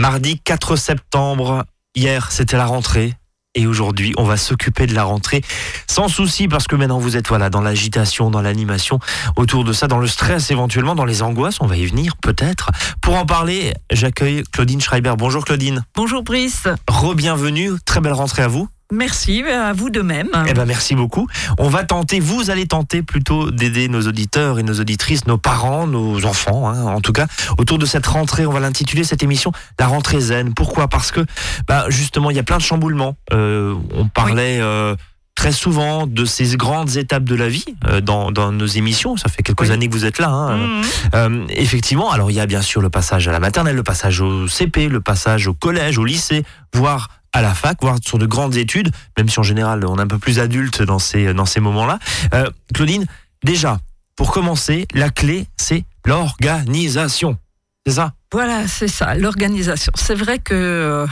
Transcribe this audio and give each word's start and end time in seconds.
Mardi 0.00 0.40
4 0.40 0.74
septembre, 0.74 1.64
hier 1.94 2.32
c'était 2.32 2.56
la 2.56 2.66
rentrée. 2.66 3.14
Et 3.56 3.68
aujourd'hui, 3.68 4.12
on 4.16 4.24
va 4.24 4.36
s'occuper 4.36 4.88
de 4.88 4.94
la 4.94 5.04
rentrée 5.04 5.40
sans 5.86 6.08
souci 6.08 6.48
parce 6.48 6.66
que 6.66 6.74
maintenant 6.74 6.98
vous 6.98 7.16
êtes 7.16 7.28
voilà 7.28 7.50
dans 7.50 7.60
l'agitation, 7.60 8.28
dans 8.28 8.42
l'animation 8.42 8.98
autour 9.36 9.62
de 9.62 9.72
ça, 9.72 9.86
dans 9.86 9.98
le 9.98 10.08
stress 10.08 10.50
éventuellement, 10.50 10.96
dans 10.96 11.04
les 11.04 11.22
angoisses. 11.22 11.60
On 11.60 11.66
va 11.66 11.76
y 11.76 11.86
venir 11.86 12.16
peut-être. 12.16 12.72
Pour 13.00 13.14
en 13.14 13.24
parler, 13.24 13.72
j'accueille 13.92 14.42
Claudine 14.50 14.80
Schreiber. 14.80 15.14
Bonjour 15.16 15.44
Claudine. 15.44 15.84
Bonjour 15.94 16.24
Brice. 16.24 16.66
Re-bienvenue. 16.88 17.70
Très 17.84 18.00
belle 18.00 18.14
rentrée 18.14 18.42
à 18.42 18.48
vous. 18.48 18.68
Merci, 18.92 19.42
à 19.42 19.72
vous 19.72 19.90
de 19.90 20.02
même. 20.02 20.28
Eh 20.46 20.52
ben 20.52 20.66
merci 20.66 20.94
beaucoup. 20.94 21.26
On 21.58 21.68
va 21.68 21.84
tenter, 21.84 22.20
vous 22.20 22.50
allez 22.50 22.66
tenter 22.66 23.02
plutôt 23.02 23.50
d'aider 23.50 23.88
nos 23.88 24.02
auditeurs 24.02 24.58
et 24.58 24.62
nos 24.62 24.78
auditrices, 24.78 25.26
nos 25.26 25.38
parents, 25.38 25.86
nos 25.86 26.24
enfants, 26.26 26.68
hein, 26.68 26.84
en 26.84 27.00
tout 27.00 27.12
cas, 27.12 27.26
autour 27.58 27.78
de 27.78 27.86
cette 27.86 28.06
rentrée. 28.06 28.46
On 28.46 28.52
va 28.52 28.60
l'intituler 28.60 29.04
cette 29.04 29.22
émission 29.22 29.52
la 29.78 29.86
rentrée 29.86 30.20
zen. 30.20 30.54
Pourquoi? 30.54 30.88
Parce 30.88 31.10
que, 31.10 31.24
bah, 31.66 31.86
justement, 31.88 32.30
il 32.30 32.36
y 32.36 32.40
a 32.40 32.42
plein 32.42 32.58
de 32.58 32.62
chamboulements. 32.62 33.16
Euh, 33.32 33.74
on 33.94 34.08
parlait. 34.08 34.58
Euh, 34.60 34.94
très 35.34 35.52
souvent 35.52 36.06
de 36.06 36.24
ces 36.24 36.56
grandes 36.56 36.96
étapes 36.96 37.24
de 37.24 37.34
la 37.34 37.48
vie 37.48 37.64
euh, 37.86 38.00
dans, 38.00 38.30
dans, 38.30 38.52
nos 38.52 38.66
émissions. 38.66 39.16
Ça 39.16 39.28
fait 39.28 39.42
quelques 39.42 39.70
années 39.70 39.88
que 39.88 39.92
vous 39.92 40.04
êtes 40.04 40.18
là. 40.18 40.28
Hein. 40.28 40.56
Mhm. 40.56 40.84
Euh, 41.14 41.44
effectivement, 41.50 42.10
alors 42.10 42.30
il 42.30 42.34
y 42.34 42.40
a 42.40 42.46
bien 42.46 42.62
sûr 42.62 42.80
le 42.80 42.90
passage 42.90 43.26
à 43.28 43.32
la 43.32 43.40
maternelle, 43.40 43.76
le 43.76 43.82
passage 43.82 44.20
au 44.20 44.46
CP, 44.46 44.88
le 44.88 45.00
passage 45.00 45.48
au 45.48 45.54
collège, 45.54 45.98
au 45.98 46.04
lycée, 46.04 46.44
voire 46.72 47.08
à 47.34 47.42
la 47.42 47.52
fac, 47.52 47.78
voire 47.82 47.98
sur 48.02 48.16
de 48.16 48.26
grandes 48.26 48.56
études, 48.56 48.90
même 49.18 49.28
si 49.28 49.38
en 49.40 49.42
général 49.42 49.84
on 49.84 49.98
est 49.98 50.02
un 50.02 50.06
peu 50.06 50.18
plus 50.18 50.38
adulte 50.38 50.82
dans 50.82 51.00
ces, 51.00 51.34
dans 51.34 51.44
ces 51.44 51.60
moments-là. 51.60 51.98
Euh, 52.32 52.48
Claudine, 52.72 53.06
déjà, 53.42 53.80
pour 54.16 54.32
commencer, 54.32 54.86
la 54.94 55.10
clé, 55.10 55.46
c'est 55.56 55.84
l'organisation. 56.06 57.36
C'est 57.84 57.94
ça? 57.94 58.12
Voilà, 58.32 58.68
c'est 58.68 58.88
ça, 58.88 59.16
l'organisation. 59.16 59.92
C'est 59.96 60.14
vrai 60.14 60.38
que 60.38 60.54
euh, 60.54 61.06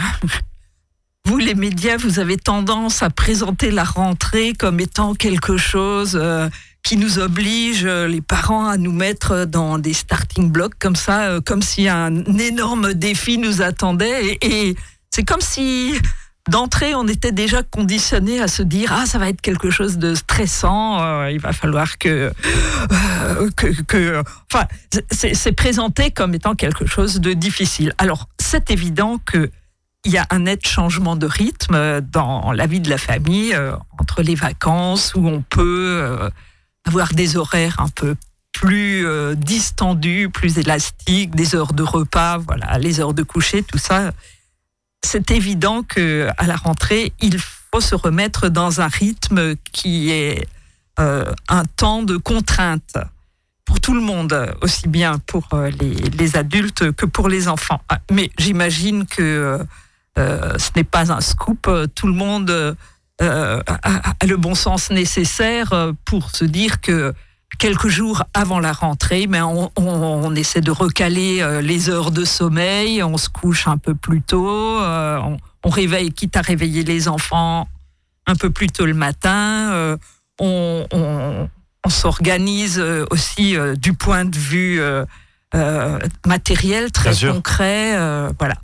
vous, 1.27 1.39
les 1.39 1.57
médias, 1.57 1.97
vous 1.97 2.21
avez 2.21 2.37
tendance 2.37 3.03
à 3.03 3.11
présenter 3.11 3.73
la 3.73 3.85
rentrée 3.85 4.53
comme 4.57 4.79
étant 4.79 5.15
quelque 5.15 5.57
chose 5.57 6.17
euh, 6.21 6.49
qui 6.85 6.97
nous 6.97 7.19
oblige, 7.19 7.85
les 7.85 8.21
parents, 8.21 8.69
à 8.69 8.77
nous 8.77 8.93
mettre 8.93 9.45
dans 9.45 9.79
des 9.79 9.93
starting 9.93 10.51
blocks 10.51 10.79
comme 10.79 10.97
ça, 10.97 11.41
comme 11.45 11.63
si 11.63 11.89
un 11.89 12.25
énorme 12.39 12.95
défi 12.95 13.39
nous 13.39 13.61
attendait. 13.61 14.37
et, 14.41 14.69
et 14.71 14.77
c'est 15.13 15.25
comme 15.25 15.41
si 15.41 15.95
d'entrée, 16.49 16.95
on 16.95 17.07
était 17.07 17.31
déjà 17.31 17.63
conditionné 17.63 18.41
à 18.41 18.49
se 18.49 18.63
dire 18.63 18.93
ah 18.93 19.07
ça 19.07 19.19
va 19.19 19.29
être 19.29 19.41
quelque 19.41 19.71
chose 19.71 19.99
de 19.99 20.15
stressant, 20.15 21.01
euh, 21.01 21.31
il 21.31 21.39
va 21.39 21.53
falloir 21.53 21.99
que 21.99 22.33
euh, 22.93 23.51
que, 23.55 24.23
enfin 24.53 24.67
c'est 25.11 25.53
présenté 25.53 26.11
comme 26.11 26.35
étant 26.35 26.55
quelque 26.55 26.87
chose 26.87 27.21
de 27.21 27.33
difficile. 27.33 27.95
Alors 27.99 28.29
c'est 28.41 28.71
évident 28.71 29.19
que 29.25 29.51
il 30.05 30.11
y 30.11 30.19
a 30.19 30.27
un 30.31 30.41
net 30.41 30.67
changement 30.67 31.15
de 31.15 31.27
rythme 31.27 32.01
dans 32.01 32.51
la 32.51 32.67
vie 32.67 32.81
de 32.81 32.91
la 32.91 32.99
famille 32.99 33.55
euh, 33.55 33.77
entre 34.01 34.23
les 34.23 34.35
vacances 34.35 35.15
où 35.15 35.29
on 35.29 35.43
peut 35.43 36.31
avoir 36.85 37.13
des 37.13 37.37
horaires 37.37 37.79
un 37.79 37.89
peu 37.89 38.17
plus 38.53 39.07
distendus, 39.37 40.29
plus 40.29 40.59
élastiques, 40.59 41.37
des 41.37 41.55
heures 41.55 41.73
de 41.73 41.85
repas, 41.85 42.39
voilà, 42.39 42.79
les 42.79 42.99
heures 43.01 43.15
de 43.15 43.23
coucher, 43.23 43.63
tout 43.63 43.79
ça 43.79 44.13
c'est 45.05 45.31
évident 45.31 45.83
que 45.83 46.29
à 46.39 46.47
la 46.47 46.57
rentrée, 46.57 47.13
il 47.21 47.39
faut 47.39 47.81
se 47.81 47.95
remettre 47.95 48.49
dans 48.49 48.81
un 48.81 48.89
rythme 48.89 49.57
qui 49.73 50.11
est 50.11 50.47
euh, 51.01 51.33
un 51.49 51.65
temps 51.65 52.03
de 52.03 52.17
contrainte 52.17 52.99
pour 53.65 53.81
tout 53.81 53.95
le 53.95 54.01
monde, 54.01 54.55
aussi 54.61 54.89
bien 54.89 55.19
pour 55.19 55.49
euh, 55.55 55.71
les, 56.19 56.37
adultes 56.37 56.93
que 56.93 57.07
pour 57.07 57.29
les 57.29 57.49
enfants. 57.49 57.81
Ah, 57.89 57.99
mais 58.11 58.31
j'imagine 58.39 59.07
que 59.07 59.65
euh, 60.19 60.59
ce 60.59 60.71
n'est 60.77 60.85
pas 60.85 61.13
un 61.13 61.21
scoop. 61.21 61.71
Tout 61.95 62.07
le 62.07 62.13
monde 62.13 62.77
a, 63.21 64.27
le 64.27 64.37
bon 64.37 64.55
sens 64.55 64.91
nécessaire 64.91 65.93
pour 66.05 66.31
se 66.31 66.45
dire 66.45 66.81
que 66.81 67.15
quelques 67.59 67.89
jours 67.89 68.25
avant 68.35 68.61
la 68.61 68.73
rentrée, 68.73 69.27
mais 69.29 69.41
on, 69.43 70.35
essaie 70.35 70.61
de 70.61 70.71
recaler 70.71 71.41
euh, 71.41 71.61
les 71.61 71.91
heures 71.91 72.11
de 72.11 72.25
sommeil, 72.25 73.03
on 73.03 73.17
se 73.17 73.29
couche 73.29 73.69
un 73.69 73.79
peu 73.79 73.95
plus 73.95 74.23
tôt, 74.23 74.81
euh, 74.81 75.21
on, 75.63 75.69
réveille, 75.69 76.13
quitte 76.13 76.37
à 76.37 76.41
réveiller 76.41 76.85
les 76.85 77.09
enfants 77.09 77.69
un 78.27 78.35
peu 78.35 78.51
plus 78.51 78.69
tôt 78.69 78.87
le 78.87 78.95
matin, 78.95 79.73
euh, 79.73 79.97
on, 80.41 81.49
s'organise 81.89 82.83
aussi 83.11 83.57
du 83.77 83.93
point 83.93 84.25
de 84.25 84.39
vue 84.39 84.81
matériel 86.25 86.93
très 86.93 87.13
concret, 87.29 87.97
voilà. 88.39 88.55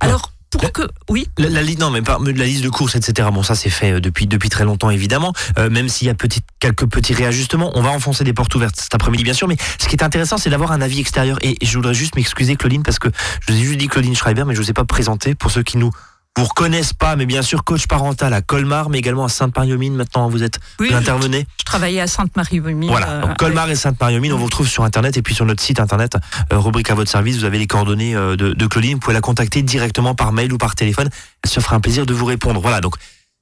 Alors 0.00 0.32
pour 0.50 0.72
que 0.72 0.82
oui. 1.10 1.28
La, 1.36 1.48
la, 1.48 1.62
non 1.74 1.90
mais 1.90 2.02
pas 2.02 2.18
la 2.24 2.44
liste 2.44 2.64
de 2.64 2.70
courses 2.70 2.96
etc 2.96 3.28
bon 3.32 3.42
ça 3.42 3.54
c'est 3.54 3.70
fait 3.70 3.92
euh, 3.92 4.00
depuis 4.00 4.26
depuis 4.26 4.48
très 4.48 4.64
longtemps 4.64 4.90
évidemment. 4.90 5.32
Euh, 5.58 5.68
même 5.68 5.88
s'il 5.88 6.06
y 6.06 6.10
a 6.10 6.14
petit, 6.14 6.40
quelques 6.58 6.86
petits 6.86 7.14
réajustements 7.14 7.70
on 7.74 7.82
va 7.82 7.90
enfoncer 7.90 8.24
des 8.24 8.32
portes 8.32 8.54
ouvertes 8.54 8.76
cet 8.76 8.94
après-midi 8.94 9.24
bien 9.24 9.34
sûr 9.34 9.48
mais 9.48 9.56
ce 9.78 9.88
qui 9.88 9.94
est 9.94 10.02
intéressant 10.02 10.38
c'est 10.38 10.50
d'avoir 10.50 10.72
un 10.72 10.80
avis 10.80 11.00
extérieur. 11.00 11.38
Et 11.42 11.56
je 11.62 11.76
voudrais 11.76 11.94
juste 11.94 12.16
m'excuser 12.16 12.56
Claudine 12.56 12.82
parce 12.82 12.98
que 12.98 13.08
je 13.46 13.52
vous 13.52 13.58
ai 13.58 13.62
juste 13.62 13.78
dit 13.78 13.88
Claudine 13.88 14.16
Schreiber 14.16 14.44
mais 14.46 14.54
je 14.54 14.60
vous 14.60 14.70
ai 14.70 14.74
pas 14.74 14.84
présenté 14.84 15.34
pour 15.34 15.50
ceux 15.50 15.62
qui 15.62 15.76
nous 15.76 15.90
vous 16.38 16.44
reconnaissent 16.44 16.92
pas, 16.92 17.16
mais 17.16 17.26
bien 17.26 17.42
sûr, 17.42 17.64
coach 17.64 17.86
parental 17.86 18.32
à 18.32 18.42
Colmar, 18.42 18.90
mais 18.90 18.98
également 18.98 19.24
à 19.24 19.28
Sainte-Marie-aux-Mines. 19.28 19.94
Maintenant, 19.94 20.28
vous 20.28 20.42
êtes, 20.42 20.60
oui, 20.78 20.92
intervenez. 20.94 21.46
Je, 21.58 21.64
travaillais 21.64 22.00
à 22.00 22.06
Sainte-Marie-aux-Mines. 22.06 22.90
Voilà, 22.90 23.10
euh, 23.10 23.34
Colmar 23.34 23.68
et 23.70 23.74
Sainte-Marie-aux-Mines, 23.74 24.32
on 24.32 24.38
vous 24.38 24.44
retrouve 24.44 24.68
sur 24.68 24.84
Internet 24.84 25.16
et 25.16 25.22
puis 25.22 25.34
sur 25.34 25.44
notre 25.46 25.62
site 25.62 25.80
Internet, 25.80 26.16
euh, 26.52 26.58
rubrique 26.58 26.90
à 26.90 26.94
votre 26.94 27.10
service. 27.10 27.38
Vous 27.38 27.44
avez 27.44 27.58
les 27.58 27.66
coordonnées 27.66 28.14
euh, 28.14 28.36
de, 28.36 28.52
de, 28.52 28.66
Claudine. 28.66 28.94
Vous 28.94 29.00
pouvez 29.00 29.14
la 29.14 29.20
contacter 29.20 29.62
directement 29.62 30.14
par 30.14 30.32
mail 30.32 30.52
ou 30.52 30.58
par 30.58 30.76
téléphone. 30.76 31.08
Elle 31.42 31.50
se 31.50 31.58
fera 31.58 31.76
un 31.76 31.80
plaisir 31.80 32.06
de 32.06 32.14
vous 32.14 32.24
répondre. 32.24 32.60
Voilà, 32.60 32.80
donc 32.80 32.94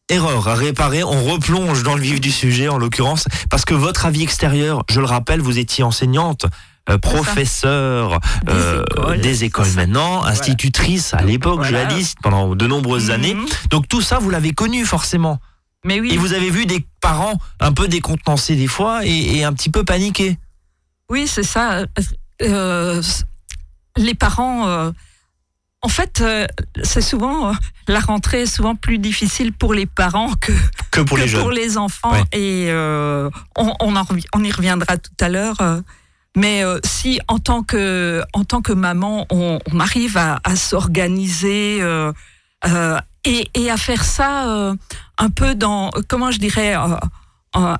Erreur 0.08 0.46
à 0.46 0.54
réparer, 0.54 1.02
on 1.02 1.24
replonge 1.24 1.82
dans 1.82 1.96
le 1.96 2.00
vif 2.00 2.20
du 2.20 2.30
sujet 2.30 2.68
en 2.68 2.78
l'occurrence, 2.78 3.26
parce 3.50 3.64
que 3.64 3.74
votre 3.74 4.06
avis 4.06 4.22
extérieur, 4.22 4.84
je 4.88 5.00
le 5.00 5.06
rappelle, 5.06 5.40
vous 5.40 5.58
étiez 5.58 5.82
enseignante, 5.82 6.46
professeur 7.00 8.20
des, 8.44 8.52
euh, 8.52 9.44
écoles, 9.44 9.70
maintenant, 9.74 10.24
institutrice 10.24 11.14
à 11.14 11.22
l'époque, 11.22 11.64
je 11.64 11.94
dit, 11.94 12.14
pendant 12.22 12.54
de 12.54 12.66
nombreuses 12.66 13.06
mhm. 13.06 13.14
années. 13.14 13.36
Donc 13.70 13.88
tout 13.88 14.02
ça, 14.02 14.18
vous 14.18 14.30
l'avez 14.30 14.52
connu 14.52 14.84
forcément. 14.84 15.38
Mais 15.84 16.00
oui. 16.00 16.12
Et 16.12 16.16
vous 16.16 16.32
avez 16.32 16.50
vu 16.50 16.66
des 16.66 16.84
parents 17.00 17.38
un 17.60 17.72
peu 17.72 17.88
décontenancés 17.88 18.56
des 18.56 18.66
fois 18.66 19.00
et, 19.04 19.44
un 19.44 19.52
petit 19.52 19.70
peu 19.70 19.84
paniqués. 19.84 20.38
Oui, 21.08 21.26
c'est 21.26 21.44
ça. 21.44 21.84
Euh, 22.42 23.02
les 23.96 24.14
parents 24.14 24.92
en 25.86 25.88
fait, 25.88 26.20
euh, 26.20 26.46
c'est 26.82 27.00
souvent 27.00 27.50
euh, 27.50 27.52
la 27.86 28.00
rentrée 28.00 28.42
est 28.42 28.46
souvent 28.46 28.74
plus 28.74 28.98
difficile 28.98 29.52
pour 29.52 29.72
les 29.72 29.86
parents 29.86 30.32
que, 30.40 30.50
que 30.90 31.00
pour, 31.00 31.16
les, 31.16 31.30
pour 31.30 31.52
les 31.52 31.78
enfants. 31.78 32.12
Et 32.32 32.66
euh, 32.70 33.30
on, 33.56 33.72
on, 33.78 34.44
y 34.44 34.50
reviendra 34.50 34.96
tout 34.96 35.12
à 35.20 35.28
l'heure. 35.28 35.58
Mais 36.36 36.62
si 36.84 37.18
en 37.28 37.38
tant 37.38 37.62
que 37.62 38.22
en 38.34 38.44
tant 38.44 38.60
que 38.62 38.72
maman, 38.72 39.26
on, 39.30 39.58
arrive 39.80 40.16
à, 40.18 40.38
s'organiser 40.54 41.78
et, 43.24 43.50
et, 43.54 43.70
à 43.70 43.76
faire 43.76 44.04
ça 44.04 44.74
un 45.18 45.30
peu 45.30 45.54
dans 45.54 45.90
comment 46.08 46.30
je 46.30 46.38
dirais 46.38 46.74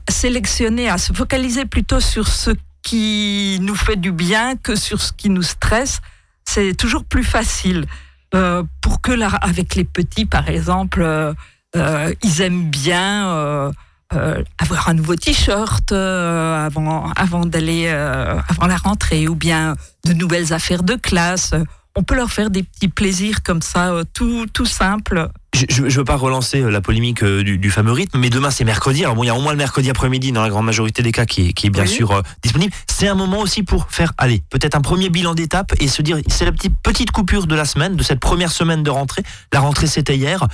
sélectionner, 0.09 0.89
à 0.89 0.97
se 0.97 1.12
focaliser 1.12 1.67
plutôt 1.67 2.00
sur 2.00 2.28
ce 2.28 2.50
qui 2.83 3.59
nous 3.61 3.75
fait 3.75 3.97
du 3.97 4.11
bien 4.11 4.56
que 4.56 4.75
sur 4.75 5.03
ce 5.03 5.12
qui 5.12 5.28
nous 5.28 5.43
stresse 5.43 6.00
c'est 6.47 6.75
toujours 6.75 7.05
plus 7.05 7.25
facile. 7.25 7.87
Euh, 8.34 8.62
pour 8.81 9.00
que 9.00 9.12
avec 9.44 9.75
les 9.75 9.84
petits, 9.84 10.27
par 10.27 10.49
exemple, 10.49 11.03
euh, 11.03 11.34
euh, 11.77 12.12
ils 12.23 12.41
aiment 12.41 12.71
bien 12.71 13.73
avoir 14.11 14.89
un 14.89 14.94
nouveau 14.94 15.17
t-shirt 15.17 15.93
avant, 15.93 17.11
avant 17.17 17.44
d'aller 17.47 17.89
avant 17.89 18.67
la 18.67 18.77
rentrée, 18.77 19.28
ou 19.28 19.34
bien 19.34 19.77
de 20.05 20.12
nouvelles 20.12 20.53
affaires 20.53 20.83
de 20.83 20.94
classe. 20.94 21.53
On 21.97 22.03
peut 22.03 22.15
leur 22.15 22.31
faire 22.31 22.50
des 22.50 22.62
petits 22.62 22.89
plaisirs 22.89 23.43
comme 23.43 23.62
ça, 23.62 23.93
tout, 24.12 24.47
tout 24.53 24.67
simple 24.67 25.31
je 25.56 25.82
ne 25.82 25.91
veux 25.91 26.05
pas 26.05 26.17
relancer 26.17 26.61
euh, 26.61 26.70
la 26.70 26.81
polémique 26.81 27.23
euh, 27.23 27.43
du, 27.43 27.70
fameux 27.70 27.93
rythme, 27.93 28.19
mais 28.19 28.31
demain 28.31 28.50
c'est 28.50 28.64
mercredi. 28.64 29.05
Alors 29.05 29.17
bon, 29.17 29.25
il 29.25 29.26
y 29.26 29.31
a 29.31 29.35
au 29.35 29.41
moins 29.41 29.53
le 29.53 29.58
mercredi 29.58 29.91
après-midi 29.91 30.32
dans 30.32 30.43
la 30.43 30.49
grande 30.49 30.67
majorité 30.67 31.03
des 31.03 31.12
cas 31.12 31.26
qui 31.26 31.49
est, 31.49 31.70
bien 31.70 31.87
sûr 31.87 32.12
euh, 32.12 32.23
disponible. 32.43 32.73
C'est 32.88 33.08
un 33.08 33.14
moment 33.14 33.41
aussi 33.41 33.62
pour 33.62 33.87
faire, 33.91 34.12
aller 34.19 34.43
peut-être 34.50 34.75
un 34.75 34.81
premier 34.81 35.08
bilan 35.08 35.35
d'étape 35.35 35.73
et 35.81 35.88
se 35.88 36.03
dire, 36.03 36.19
c'est 36.29 36.44
la 36.44 36.53
petite, 36.53 36.75
petite 36.82 37.11
coupure 37.11 37.47
de 37.47 37.55
la 37.55 37.64
semaine, 37.64 37.97
de 37.97 38.03
cette 38.03 38.20
première 38.20 38.53
semaine 38.53 38.82
de 38.82 38.91
rentrée. 38.91 39.23
La 39.53 39.61
rentrée 39.61 39.87
c'était 39.87 40.17
hier. 40.17 40.47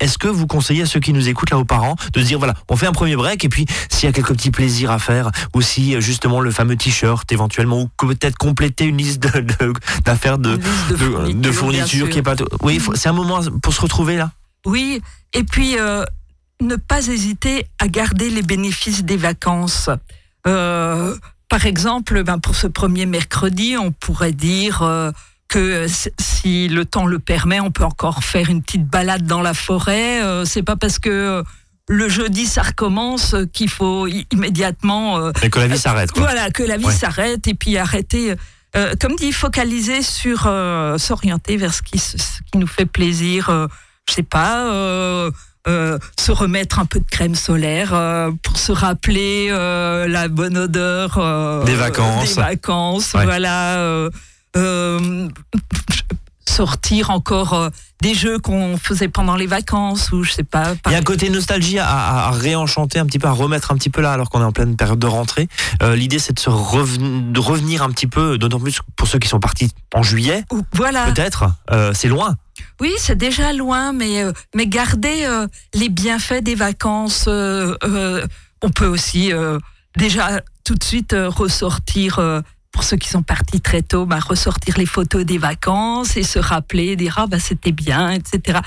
Est-ce 0.00 0.18
que 0.18 0.28
vous 0.28 0.46
conseillez 0.46 0.82
à 0.82 0.86
ceux 0.86 1.00
qui 1.00 1.12
nous 1.12 1.28
écoutent 1.28 1.50
là 1.50 1.58
aux 1.58 1.64
parents 1.64 1.96
de 2.12 2.20
se 2.20 2.26
dire, 2.26 2.38
voilà, 2.38 2.54
on 2.68 2.76
fait 2.76 2.86
un 2.86 2.92
premier 2.92 3.16
break 3.16 3.44
et 3.44 3.48
puis 3.48 3.66
s'il 3.88 4.08
y 4.08 4.10
a 4.10 4.12
quelques 4.12 4.32
petits 4.32 4.50
plaisirs 4.50 4.90
à 4.90 4.98
faire, 4.98 5.30
aussi 5.54 6.00
justement 6.00 6.40
le 6.40 6.50
fameux 6.50 6.76
t-shirt 6.76 7.30
éventuellement, 7.32 7.82
ou 7.82 7.88
peut-être 8.06 8.36
compléter 8.36 8.84
une 8.84 8.96
liste 8.96 9.22
d'affaires 10.04 10.38
de, 10.38 10.58
de, 11.32 11.52
fournitures, 11.52 12.08
qui 12.08 12.18
est 12.18 12.22
pas. 12.22 12.34
Oui, 12.62 12.80
c'est 12.94 13.08
un 13.08 13.12
moment 13.12 13.40
pour 13.62 13.74
se 13.74 13.80
retrouver 13.80 14.16
là? 14.16 14.30
Oui, 14.66 15.00
et 15.32 15.44
puis 15.44 15.78
euh, 15.78 16.04
ne 16.60 16.76
pas 16.76 17.06
hésiter 17.06 17.66
à 17.78 17.88
garder 17.88 18.30
les 18.30 18.42
bénéfices 18.42 19.04
des 19.04 19.16
vacances. 19.16 19.90
Euh, 20.46 21.16
par 21.48 21.66
exemple, 21.66 22.22
ben, 22.22 22.38
pour 22.38 22.54
ce 22.54 22.66
premier 22.66 23.06
mercredi, 23.06 23.76
on 23.78 23.92
pourrait 23.92 24.32
dire, 24.32 24.82
euh, 24.82 25.10
que 25.48 25.86
si 26.18 26.68
le 26.68 26.84
temps 26.84 27.06
le 27.06 27.18
permet, 27.18 27.60
on 27.60 27.70
peut 27.70 27.84
encore 27.84 28.22
faire 28.22 28.50
une 28.50 28.62
petite 28.62 28.86
balade 28.86 29.26
dans 29.26 29.40
la 29.40 29.54
forêt. 29.54 30.20
c'est 30.44 30.62
pas 30.62 30.76
parce 30.76 31.00
que 31.00 31.42
le 31.88 32.08
jeudi 32.08 32.46
ça 32.46 32.62
recommence 32.62 33.34
qu'il 33.52 33.68
faut 33.68 34.06
immédiatement. 34.06 35.32
et 35.42 35.50
que 35.50 35.58
la 35.58 35.66
vie 35.66 35.78
s'arrête. 35.78 36.10
Voilà, 36.14 36.50
que 36.50 36.62
la 36.62 36.76
vie 36.76 36.92
s'arrête 36.92 37.48
et 37.48 37.54
puis 37.54 37.76
arrêter. 37.78 38.36
comme 39.00 39.16
dit, 39.16 39.32
focaliser 39.32 40.02
sur 40.02 40.42
s'orienter 40.98 41.56
vers 41.56 41.74
ce 41.74 41.82
qui, 41.82 41.98
ce 41.98 42.16
qui, 42.52 42.56
nous 42.58 42.68
fait 42.68 42.86
plaisir. 42.86 43.50
Je 44.08 44.14
sais 44.14 44.22
pas 44.22 45.30
euh, 45.68 45.98
se 46.18 46.32
remettre 46.32 46.78
un 46.78 46.86
peu 46.86 47.00
de 47.00 47.04
crème 47.04 47.34
solaire 47.34 47.90
euh, 47.92 48.30
pour 48.42 48.56
se 48.56 48.72
rappeler 48.72 49.48
euh, 49.50 50.08
la 50.08 50.28
bonne 50.28 50.56
odeur 50.56 51.16
des 51.66 51.74
vacances. 51.74 52.34
Des 52.34 52.40
vacances, 52.40 53.12
voilà. 53.12 54.08
sortir 56.48 57.10
encore 57.10 57.70
des 58.02 58.14
jeux 58.14 58.38
qu'on 58.38 58.76
faisait 58.76 59.08
pendant 59.08 59.36
les 59.36 59.46
vacances 59.46 60.10
ou 60.12 60.24
je 60.24 60.32
sais 60.32 60.44
pas. 60.44 60.72
Il 60.86 60.92
y 60.92 60.94
a 60.94 60.98
un 60.98 61.02
côté 61.02 61.28
nostalgie 61.30 61.78
à, 61.78 62.30
réenchanter 62.30 62.98
un 62.98 63.06
petit 63.06 63.18
peu, 63.18 63.28
à 63.28 63.32
remettre 63.32 63.70
un 63.70 63.76
petit 63.76 63.90
peu 63.90 64.00
là 64.00 64.12
alors 64.12 64.30
qu'on 64.30 64.40
est 64.40 64.44
en 64.44 64.52
pleine 64.52 64.76
période 64.76 64.98
de 64.98 65.06
rentrée. 65.06 65.48
L'idée 65.94 66.18
c'est 66.18 66.32
de 66.32 66.40
se 66.40 66.48
de 66.50 67.40
revenir 67.40 67.82
un 67.82 67.90
petit 67.90 68.06
peu, 68.06 68.38
d'autant 68.38 68.58
plus 68.58 68.80
pour 68.96 69.06
ceux 69.06 69.18
qui 69.18 69.28
sont 69.28 69.40
partis 69.40 69.70
en 69.94 70.02
juillet. 70.02 70.44
Voilà. 70.72 71.12
Peut-être. 71.12 71.50
c'est 71.92 72.08
loin. 72.08 72.36
Oui, 72.80 72.92
c'est 72.98 73.16
déjà 73.16 73.52
loin, 73.52 73.92
mais, 73.92 74.22
euh, 74.22 74.32
mais 74.54 74.66
garder 74.66 75.24
euh, 75.24 75.46
les 75.74 75.88
bienfaits 75.88 76.42
des 76.42 76.54
vacances, 76.54 77.24
euh, 77.28 78.26
on 78.62 78.70
peut 78.70 78.86
aussi 78.86 79.32
déjà 79.96 80.40
tout 80.64 80.74
de 80.74 80.84
suite 80.84 81.14
ressortir, 81.16 82.20
pour 82.72 82.84
ceux 82.84 82.96
qui 82.96 83.08
sont 83.08 83.22
partis 83.22 83.60
très 83.60 83.82
tôt, 83.82 84.06
bah, 84.06 84.18
ressortir 84.20 84.76
les 84.78 84.86
photos 84.86 85.24
des 85.24 85.38
vacances 85.38 86.16
et 86.16 86.22
se 86.22 86.38
rappeler, 86.38 86.94
dire 86.94 87.14
ah 87.18 87.26
bah 87.26 87.38
c'était 87.38 87.72
bien, 87.72 88.10
etc. 88.10 88.60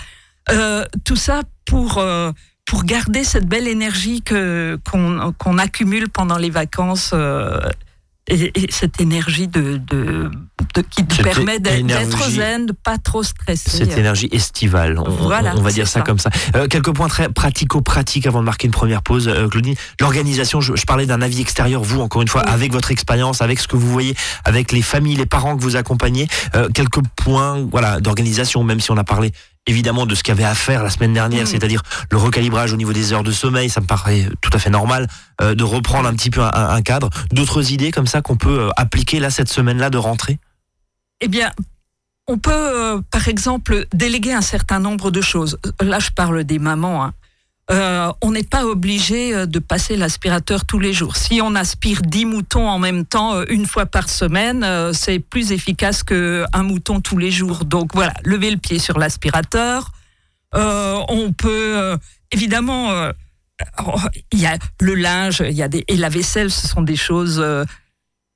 tout 1.04 1.16
ça 1.16 1.42
pour 1.66 2.04
pour 2.66 2.84
garder 2.86 3.24
cette 3.24 3.48
belle 3.48 3.68
énergie 3.68 4.24
qu'on 4.24 5.58
accumule 5.60 6.10
pendant 6.10 6.38
les 6.38 6.50
vacances 6.50 7.14
et, 8.28 8.52
cette 8.70 9.00
énergie 9.00 9.48
de, 9.48 10.32
qui 10.82 11.06
te 11.06 11.22
permet 11.22 11.60
d'être 11.60 12.30
zen, 12.30 12.66
de 12.66 12.74
pas 12.74 12.98
trop 12.98 13.24
stresser. 13.24 13.70
Cette 13.70 13.98
énergie 13.98 14.30
estivale, 14.32 14.98
on, 15.00 15.10
voilà, 15.10 15.54
on 15.56 15.62
va 15.62 15.72
dire 15.72 15.88
ça, 15.88 16.02
comme 16.02 16.20
ça. 16.20 16.30
Euh, 16.56 16.68
quelques 16.68 16.92
points 16.92 17.08
très 17.08 17.30
pratico-pratiques 17.30 18.28
avant 18.28 18.40
de 18.40 18.46
marquer 18.46 18.68
une 18.68 18.74
première 18.74 19.02
pause, 19.02 19.28
euh, 19.28 19.48
Claudine. 19.48 19.76
L'organisation, 20.00 20.62
je, 20.62 20.74
parlais 20.86 21.06
d'un 21.06 21.22
avis 21.22 21.42
extérieur, 21.42 21.84
vous, 21.84 22.02
encore 22.02 22.22
une 22.22 22.28
fois, 22.28 22.42
avec 22.42 22.72
votre 22.72 22.92
expérience, 22.92 23.42
avec 23.42 23.60
ce 23.60 23.68
que 23.68 23.76
vous 23.76 23.90
voyez, 23.90 24.16
avec 24.46 24.72
les 24.72 24.82
familles, 24.82 25.16
les 25.16 25.26
parents 25.26 25.56
que 25.56 25.62
vous 25.62 25.76
accompagnez. 25.76 26.28
Euh, 26.56 26.70
quelques 26.74 27.02
points 27.16 27.66
voilà, 27.72 28.00
d'organisation, 28.00 28.64
même 28.64 28.80
si 28.80 28.92
on 28.92 28.98
a 28.98 29.04
parlé 29.04 29.32
évidemment 29.68 30.06
de 30.06 30.16
ce 30.16 30.24
qu'il 30.24 30.34
y 30.34 30.38
avait 30.38 30.50
à 30.50 30.56
faire 30.56 30.84
la 30.84 30.90
semaine 30.90 31.14
dernière, 31.14 31.44
mm. 31.44 31.48
c'est-à-dire 31.48 31.82
le 32.12 32.18
recalibrage 32.18 32.74
au 32.74 32.78
niveau 32.78 32.94
des 32.94 33.14
heures 33.14 33.24
de 33.24 33.32
sommeil, 33.32 33.70
ça 33.70 33.82
me 33.82 33.86
paraît 33.86 34.28
tout 34.42 34.50
à 34.54 34.60
fait 34.60 34.70
normal 34.70 35.08
euh, 35.42 35.56
de 35.56 35.64
reprendre 35.64 36.08
un 36.08 36.14
petit 36.14 36.30
peu 36.30 36.42
un, 36.42 36.82
cadre. 36.82 37.10
D'autres 37.32 37.72
idées 37.72 37.92
comme 37.92 38.08
ça 38.08 38.22
qu'on 38.22 38.36
peut 38.36 38.62
euh, 38.62 38.70
appliquer 38.76 39.20
là 39.20 39.30
cette 39.30 39.50
semaine-là 39.50 39.90
de 39.90 39.98
rentrée? 39.98 40.40
Eh 41.26 41.30
bien, 41.30 41.54
on 42.28 42.38
peut 42.38 42.52
euh, 42.52 43.02
par 43.10 43.30
exemple 43.30 43.86
déléguer 43.94 44.34
un 44.34 44.42
certain 44.42 44.82
nombre 44.82 45.10
de 45.10 45.22
choses. 45.22 45.58
Là, 45.82 46.00
je 46.00 46.10
parle 46.12 46.44
des 46.44 46.60
mamans. 46.60 47.02
Hein. 47.02 47.14
Euh, 47.72 48.12
on 48.22 48.32
n'est 48.32 48.44
pas 48.44 48.66
obligé 48.66 49.34
euh, 49.34 49.46
de 49.46 49.60
passer 49.60 49.96
l'aspirateur 49.96 50.66
tous 50.66 50.80
les 50.80 50.92
jours. 50.92 51.16
Si 51.16 51.40
on 51.42 51.56
aspire 51.56 52.02
10 52.02 52.26
moutons 52.26 52.68
en 52.68 52.78
même 52.78 53.06
temps, 53.06 53.42
une 53.46 53.66
fois 53.66 53.86
par 53.86 54.10
semaine, 54.10 54.68
c'est 54.92 55.20
plus 55.20 55.54
efficace 55.54 56.04
qu'un 56.04 56.64
mouton 56.64 57.00
tous 57.00 57.18
les 57.18 57.32
jours. 57.32 57.64
Donc 57.64 57.94
voilà, 57.94 58.14
lever 58.26 58.52
le 58.52 58.58
pied 58.58 58.78
sur 58.78 59.00
l'aspirateur. 59.00 59.92
on 60.54 61.32
peut 61.38 61.98
évidemment, 62.34 62.92
il 64.34 64.40
y 64.42 64.46
a 64.46 64.58
le 64.82 64.96
linge, 64.96 65.42
il 65.48 65.56
y 65.56 65.64
a 65.64 65.70
des 65.70 65.86
et 65.88 65.96
la 65.96 66.10
vaisselle, 66.10 66.52
ce 66.52 66.68
sont 66.68 66.82
des 66.82 66.98
choses. 66.98 67.42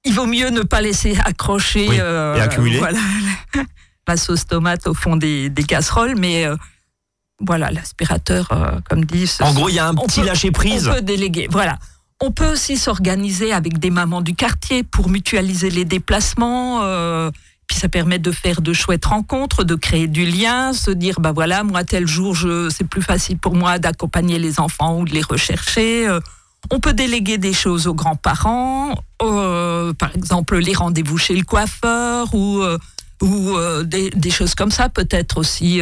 Il 0.07 0.13
vaut 0.13 0.25
mieux 0.25 0.49
ne 0.49 0.61
pas 0.61 0.81
laisser 0.81 1.17
accrocher 1.23 1.85
et 1.85 2.01
accumuler. 2.41 2.79
Voilà, 2.79 2.99
la 4.07 4.17
sauce 4.17 4.45
tomate 4.45 4.87
au 4.87 4.93
fond 4.93 5.15
des, 5.15 5.49
des 5.49 5.63
casseroles, 5.63 6.15
mais 6.17 6.47
voilà, 7.39 7.69
l'aspirateur, 7.69 8.47
euh, 8.51 8.79
comme 8.89 9.05
dit. 9.05 9.29
En 9.41 9.53
gros, 9.53 9.69
il 9.69 9.75
y 9.75 9.79
a 9.79 9.87
un 9.87 9.95
petit 9.95 10.23
lâcher 10.23 10.51
prise. 10.51 10.87
On 10.87 10.95
peut 10.95 11.01
déléguer. 11.01 11.47
Voilà. 11.51 11.77
On 12.19 12.31
peut 12.31 12.51
aussi 12.51 12.77
s'organiser 12.77 13.53
avec 13.53 13.77
des 13.77 13.91
mamans 13.91 14.21
du 14.21 14.33
quartier 14.33 14.83
pour 14.83 15.09
mutualiser 15.09 15.69
les 15.69 15.85
déplacements. 15.85 16.81
Euh, 16.81 17.29
puis 17.67 17.77
ça 17.77 17.89
permet 17.89 18.17
de 18.17 18.31
faire 18.31 18.61
de 18.61 18.73
chouettes 18.73 19.05
rencontres, 19.05 19.63
de 19.63 19.75
créer 19.75 20.07
du 20.07 20.25
lien, 20.25 20.73
se 20.73 20.89
dire 20.89 21.19
bah 21.19 21.31
voilà, 21.31 21.63
moi 21.63 21.83
tel 21.83 22.07
jour, 22.07 22.33
je, 22.33 22.69
c'est 22.69 22.87
plus 22.87 23.01
facile 23.03 23.37
pour 23.37 23.55
moi 23.55 23.77
d'accompagner 23.77 24.39
les 24.39 24.59
enfants 24.59 24.99
ou 24.99 25.05
de 25.05 25.11
les 25.11 25.21
rechercher. 25.21 26.07
Euh, 26.65 26.75
on 26.75 26.79
peut 26.79 26.93
déléguer 26.93 27.37
des 27.37 27.53
choses 27.53 27.87
aux 27.87 27.93
grands-parents, 27.93 28.95
par 29.19 30.15
exemple 30.15 30.57
les 30.57 30.73
rendez-vous 30.73 31.17
chez 31.17 31.35
le 31.35 31.43
coiffeur 31.43 32.33
ou 32.33 32.61
ou 33.21 33.57
des, 33.83 34.11
des, 34.11 34.29
choses 34.29 34.53
comme 34.53 34.69
ça, 34.69 34.89
peut-être 34.89 35.37
aussi 35.37 35.81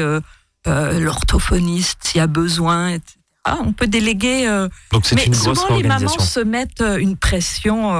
euh, 0.68 1.00
l'orthophoniste 1.00 2.00
s'il 2.02 2.18
y 2.18 2.22
a 2.22 2.28
besoin, 2.28 2.90
etc. 2.90 3.18
On 3.46 3.72
peut 3.72 3.86
déléguer. 3.86 4.48
Euh, 4.48 4.68
Donc 4.92 5.06
c'est 5.06 5.24
une 5.24 5.32
grosse 5.32 5.60
souvent, 5.60 5.78
les 5.78 5.84
mamans 5.84 6.18
se 6.18 6.40
mettent 6.40 6.82
euh, 6.82 6.98
une 6.98 7.18
pression. 7.18 7.92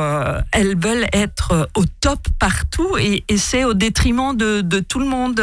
elles 0.52 0.76
veulent 0.76 1.08
être 1.14 1.70
au 1.76 1.86
top 2.02 2.20
partout 2.40 2.98
et, 2.98 3.24
c'est 3.38 3.66
au 3.66 3.76
détriment 3.76 4.36
de, 4.36 4.80
tout 4.80 5.00
le 5.00 5.06
monde. 5.06 5.38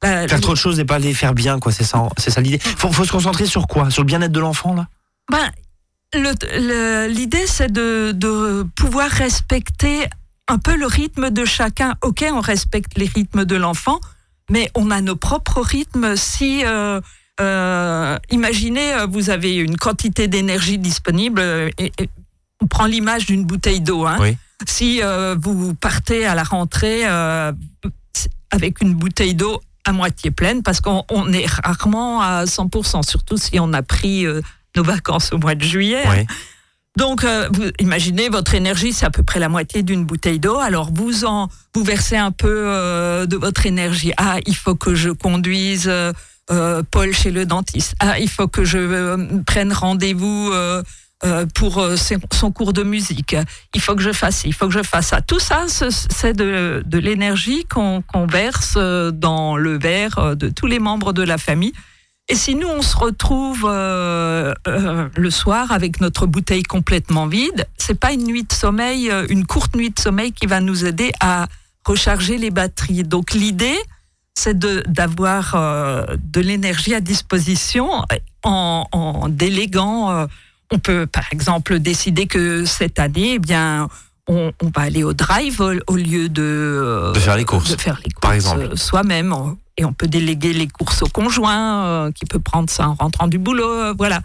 faire 0.00 0.40
trop 0.40 0.52
de 0.52 0.58
choses 0.58 0.78
et 0.78 0.84
pas 0.84 1.00
les 1.00 1.12
faire 1.12 1.34
bien, 1.34 1.58
quoi. 1.58 1.72
C'est 1.72 1.82
ça, 1.82 2.08
c'est 2.18 2.30
ça 2.30 2.40
l'idée. 2.40 2.60
Faut, 2.60 2.92
faut 2.92 3.04
se 3.04 3.10
concentrer 3.10 3.46
sur 3.46 3.66
quoi? 3.66 3.90
Sur 3.90 4.02
le 4.02 4.06
bien-être 4.06 4.32
de 4.32 4.40
l'enfant, 4.40 4.74
là? 4.74 4.86
Ben, 5.32 5.50
L'idée, 6.14 7.46
c'est 7.46 7.72
de, 7.72 8.12
de 8.12 8.66
pouvoir 8.74 9.10
respecter 9.10 10.08
un 10.48 10.58
peu 10.58 10.76
le 10.76 10.86
rythme 10.86 11.30
de 11.30 11.44
chacun. 11.44 11.96
Ok, 12.02 12.24
on 12.32 12.40
respecte 12.40 12.96
les 12.96 13.06
rythmes 13.06 13.44
de 13.44 13.56
l'enfant, 13.56 14.00
mais 14.50 14.70
on 14.74 14.90
a 14.90 15.00
nos 15.00 15.16
propres 15.16 15.60
rythmes. 15.60 16.16
Si 16.16 16.64
euh, 16.64 17.00
euh, 17.40 18.18
imaginez, 18.30 18.94
euh, 18.94 19.06
vous 19.06 19.30
avez 19.30 19.56
une 19.56 19.76
quantité 19.76 20.26
d'énergie 20.26 20.78
disponible. 20.78 21.40
Et, 21.78 21.92
on 22.60 22.66
prend 22.66 22.86
l'image 22.86 23.26
d'une 23.26 23.44
bouteille 23.44 23.80
d'eau. 23.80 24.04
Hein. 24.04 24.18
Si 24.66 25.00
vous 25.36 25.74
partez 25.74 26.26
à 26.26 26.34
la 26.34 26.42
rentrée 26.42 27.04
avec 28.50 28.80
une 28.80 28.94
bouteille 28.94 29.34
d'eau 29.34 29.60
à 29.84 29.92
moitié 29.92 30.32
pleine, 30.32 30.64
parce 30.64 30.80
qu'on 30.80 31.32
est 31.32 31.46
rarement 31.46 32.20
à 32.20 32.46
100%, 32.46 33.08
surtout 33.08 33.36
si 33.36 33.60
on 33.60 33.72
a 33.72 33.82
pris 33.82 34.26
nos 34.76 34.82
vacances 34.82 35.32
au 35.32 35.38
mois 35.38 35.54
de 35.54 35.64
juillet. 35.64 36.04
Donc, 36.98 37.22
euh, 37.22 37.48
vous 37.52 37.70
imaginez, 37.78 38.28
votre 38.28 38.54
énergie, 38.54 38.92
c'est 38.92 39.06
à 39.06 39.10
peu 39.10 39.22
près 39.22 39.38
la 39.38 39.48
moitié 39.48 39.84
d'une 39.84 40.04
bouteille 40.04 40.40
d'eau. 40.40 40.58
Alors, 40.58 40.90
vous 40.92 41.24
en, 41.24 41.48
vous 41.72 41.84
versez 41.84 42.16
un 42.16 42.32
peu 42.32 42.64
euh, 42.66 43.24
de 43.24 43.36
votre 43.36 43.66
énergie. 43.66 44.12
Ah, 44.16 44.38
il 44.46 44.56
faut 44.56 44.74
que 44.74 44.96
je 44.96 45.10
conduise 45.10 45.88
euh, 45.88 46.82
Paul 46.90 47.14
chez 47.14 47.30
le 47.30 47.46
dentiste. 47.46 47.94
Ah, 48.00 48.18
il 48.18 48.28
faut 48.28 48.48
que 48.48 48.64
je 48.64 49.16
prenne 49.42 49.72
rendez-vous 49.72 50.52
pour 51.54 51.86
son 52.32 52.50
cours 52.50 52.72
de 52.72 52.82
musique. 52.82 53.36
Il 53.76 53.80
faut 53.80 53.94
que 53.94 54.02
je 54.02 54.12
fasse, 54.12 54.42
il 54.44 54.52
faut 54.52 54.66
que 54.66 54.74
je 54.74 54.82
fasse 54.82 55.06
ça. 55.08 55.20
Tout 55.20 55.38
ça, 55.38 55.66
c'est 55.68 56.32
de, 56.32 56.82
de 56.84 56.98
l'énergie 56.98 57.64
qu'on 57.64 58.26
verse 58.26 58.76
dans 58.76 59.56
le 59.56 59.78
verre 59.78 60.34
de 60.34 60.48
tous 60.48 60.66
les 60.66 60.80
membres 60.80 61.12
de 61.12 61.22
la 61.22 61.38
famille. 61.38 61.74
Et 62.30 62.34
si 62.34 62.54
nous, 62.54 62.68
on 62.68 62.82
se 62.82 62.94
retrouve 62.94 63.64
euh, 63.66 64.52
euh, 64.66 65.08
le 65.16 65.30
soir 65.30 65.72
avec 65.72 66.00
notre 66.00 66.26
bouteille 66.26 66.62
complètement 66.62 67.26
vide, 67.26 67.66
c'est 67.78 67.98
pas 67.98 68.12
une 68.12 68.24
nuit 68.24 68.44
de 68.44 68.52
sommeil, 68.52 69.10
euh, 69.10 69.26
une 69.30 69.46
courte 69.46 69.74
nuit 69.74 69.90
de 69.90 69.98
sommeil 69.98 70.32
qui 70.32 70.46
va 70.46 70.60
nous 70.60 70.84
aider 70.84 71.10
à 71.20 71.46
recharger 71.86 72.36
les 72.36 72.50
batteries. 72.50 73.04
Donc 73.04 73.32
l'idée, 73.32 73.78
c'est 74.34 74.58
d'avoir 74.58 75.56
de 76.16 76.40
l'énergie 76.40 76.94
à 76.94 77.00
disposition 77.00 77.88
en, 78.44 78.86
en 78.92 79.28
déléguant. 79.28 80.28
on 80.70 80.78
peut, 80.78 81.06
par 81.06 81.24
exemple, 81.32 81.80
décider 81.80 82.26
que 82.26 82.64
cette 82.64 83.00
année, 83.00 83.32
eh 83.34 83.38
bien, 83.40 83.88
on, 84.28 84.52
va 84.76 84.82
aller 84.82 85.02
au 85.02 85.12
drive 85.12 85.60
au, 85.60 85.96
lieu 85.96 86.28
de, 86.28 87.12
de, 87.14 87.18
faire 87.18 87.36
les 87.36 87.44
courses, 87.44 87.70
de 87.70 87.80
faire 87.80 87.98
les 88.04 88.10
courses 88.10 88.20
par 88.20 88.32
exemple. 88.34 88.76
soi-même 88.76 89.34
et 89.78 89.84
on 89.84 89.92
peut 89.92 90.08
déléguer 90.08 90.52
les 90.52 90.66
courses 90.66 91.02
au 91.02 91.06
conjoint 91.06 91.84
euh, 91.84 92.12
qui 92.12 92.26
peut 92.26 92.40
prendre 92.40 92.68
ça 92.68 92.88
en 92.88 92.94
rentrant 92.94 93.28
du 93.28 93.38
boulot. 93.38 93.70
Euh, 93.70 93.94
voilà. 93.96 94.20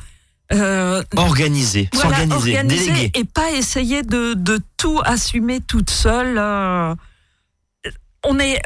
Euh, 0.51 1.01
organiser, 1.15 1.89
s'organiser, 1.93 2.62
déléguer. 2.63 3.12
Et 3.13 3.24
pas 3.24 3.51
essayer 3.51 4.03
de, 4.03 4.33
de 4.33 4.60
tout 4.77 5.00
assumer 5.05 5.62
toute 5.62 5.89
seule. 5.89 6.38
on 8.25 8.39
est, 8.39 8.62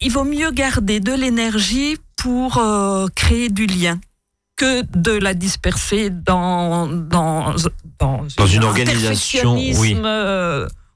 il 0.00 0.10
vaut 0.10 0.24
mieux 0.24 0.50
garder 0.50 1.00
de 1.00 1.12
l'énergie 1.12 1.96
pour 2.16 2.60
créer 3.14 3.50
du 3.50 3.66
lien 3.66 4.00
que 4.56 4.82
de 4.94 5.12
la 5.12 5.32
disperser 5.32 6.10
dans, 6.10 6.86
dans, 6.86 7.54
dans, 7.98 8.46
une 8.46 8.64
organisation 8.64 9.54
oui. 9.54 9.96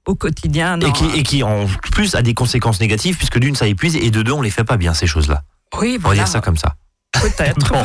Au 0.06 0.14
quotidien. 0.14 0.78
Et 0.80 0.92
qui, 0.92 1.06
et 1.14 1.22
qui 1.22 1.42
en 1.42 1.66
plus 1.92 2.14
a 2.14 2.22
des 2.22 2.34
conséquences 2.34 2.80
négatives 2.80 3.16
puisque 3.16 3.38
d'une 3.38 3.54
ça 3.54 3.66
épuise 3.66 3.96
et 3.96 4.10
de 4.10 4.22
deux 4.22 4.32
on 4.32 4.42
les 4.42 4.50
fait 4.50 4.64
pas 4.64 4.76
bien 4.76 4.94
ces 4.94 5.06
choses-là. 5.06 5.42
Oui, 5.80 5.98
On 6.04 6.08
va 6.08 6.14
dire 6.14 6.28
ça 6.28 6.40
comme 6.40 6.56
ça. 6.56 6.76
Peut-être. 7.20 7.54
Bon. 7.74 7.82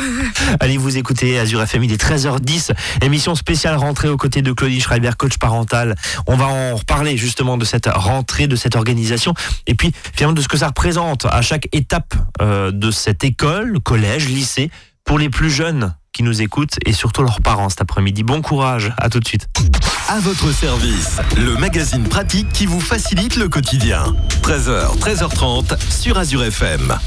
Allez 0.60 0.76
vous 0.76 0.98
écouter 0.98 1.38
Azure 1.38 1.62
FM, 1.62 1.84
il 1.84 1.92
est 1.92 2.02
13h10, 2.02 2.72
émission 3.02 3.34
spéciale 3.34 3.76
rentrée 3.76 4.08
aux 4.08 4.16
côtés 4.16 4.42
de 4.42 4.52
Claudie 4.52 4.80
Schreiber, 4.80 5.10
coach 5.16 5.38
parental. 5.38 5.94
On 6.26 6.36
va 6.36 6.46
en 6.46 6.76
reparler 6.76 7.16
justement 7.16 7.56
de 7.56 7.64
cette 7.64 7.86
rentrée, 7.86 8.46
de 8.46 8.56
cette 8.56 8.76
organisation 8.76 9.34
et 9.66 9.74
puis 9.74 9.92
finalement 10.14 10.34
de 10.34 10.42
ce 10.42 10.48
que 10.48 10.56
ça 10.56 10.68
représente 10.68 11.26
à 11.26 11.42
chaque 11.42 11.68
étape 11.72 12.14
euh, 12.40 12.70
de 12.70 12.90
cette 12.90 13.24
école, 13.24 13.80
collège, 13.80 14.28
lycée, 14.28 14.70
pour 15.04 15.18
les 15.18 15.30
plus 15.30 15.50
jeunes 15.50 15.94
qui 16.12 16.22
nous 16.22 16.42
écoutent 16.42 16.78
et 16.86 16.92
surtout 16.92 17.22
leurs 17.22 17.40
parents 17.40 17.68
cet 17.68 17.80
après-midi. 17.80 18.22
Bon 18.22 18.42
courage, 18.42 18.92
à 18.98 19.08
tout 19.08 19.20
de 19.20 19.26
suite. 19.26 19.48
À 20.08 20.18
votre 20.20 20.52
service, 20.52 21.18
le 21.36 21.56
magazine 21.56 22.04
pratique 22.08 22.50
qui 22.52 22.66
vous 22.66 22.80
facilite 22.80 23.36
le 23.36 23.48
quotidien. 23.48 24.14
13h, 24.42 24.98
13h30 24.98 25.78
sur 25.90 26.18
Azure 26.18 26.44
FM. 26.44 26.98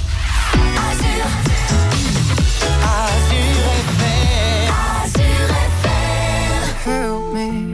help 6.86 7.34
me. 7.34 7.72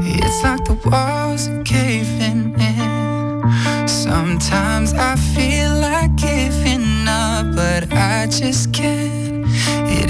It's 0.00 0.42
like 0.42 0.64
the 0.64 0.78
walls 0.88 1.48
are 1.48 1.62
caving 1.62 2.54
in. 2.58 3.86
Sometimes 3.86 4.94
I 4.94 5.16
feel 5.34 5.74
like 5.74 6.16
giving 6.16 7.06
up, 7.06 7.54
but 7.54 7.92
I 7.92 8.26
just 8.26 8.72
can't. 8.72 9.29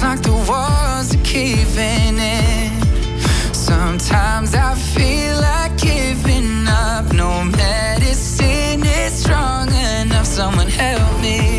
It's 0.00 0.04
like 0.04 0.22
the 0.22 0.30
walls 0.48 1.12
are 1.12 1.24
caving 1.24 2.18
in. 2.18 3.52
Sometimes 3.52 4.54
I 4.54 4.76
feel 4.76 5.40
like 5.40 5.76
giving 5.76 6.68
up. 6.68 7.12
No 7.12 7.42
medicine 7.42 8.84
is 8.86 9.12
strong 9.12 9.66
enough. 9.72 10.24
Someone 10.24 10.68
help 10.68 11.20
me. 11.20 11.57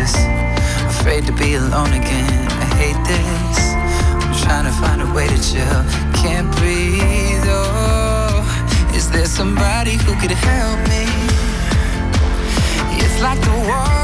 Anxious, 0.00 0.16
afraid 0.98 1.26
to 1.26 1.32
be 1.32 1.54
alone 1.54 1.92
again. 1.92 2.48
I 2.50 2.64
hate 2.76 3.00
this. 3.06 3.58
I'm 4.22 4.34
trying 4.42 4.64
to 4.64 4.72
find 4.80 5.02
a 5.02 5.14
way 5.14 5.28
to 5.28 5.36
chill, 5.36 5.82
can't 6.14 6.50
breathe. 6.56 7.44
Oh, 7.46 8.92
is 8.94 9.10
there 9.10 9.26
somebody 9.26 9.92
who 9.92 10.14
could 10.20 10.32
help 10.32 10.80
me? 10.88 11.04
It's 12.98 13.20
like 13.20 13.40
the 13.40 13.68
walls 13.68 13.99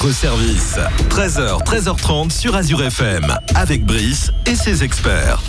votre 0.00 0.12
service, 0.14 0.76
13h, 1.10 1.64
13h30 1.64 2.30
sur 2.30 2.54
Azure 2.54 2.82
FM, 2.84 3.36
avec 3.56 3.84
Brice 3.84 4.30
et 4.46 4.54
ses 4.54 4.84
experts. 4.84 5.40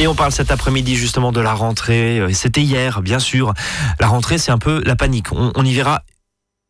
Et 0.00 0.08
on 0.08 0.14
parle 0.16 0.32
cet 0.32 0.50
après-midi 0.50 0.96
justement 0.96 1.30
de 1.30 1.40
la 1.40 1.52
rentrée. 1.52 2.18
Euh, 2.18 2.32
C'était 2.32 2.62
hier, 2.62 3.00
bien 3.02 3.20
sûr. 3.20 3.54
La 4.00 4.08
rentrée, 4.08 4.38
c'est 4.38 4.50
un 4.50 4.58
peu 4.58 4.82
la 4.84 4.96
panique. 4.96 5.30
On, 5.32 5.52
on 5.54 5.64
y 5.64 5.72
verra. 5.72 6.02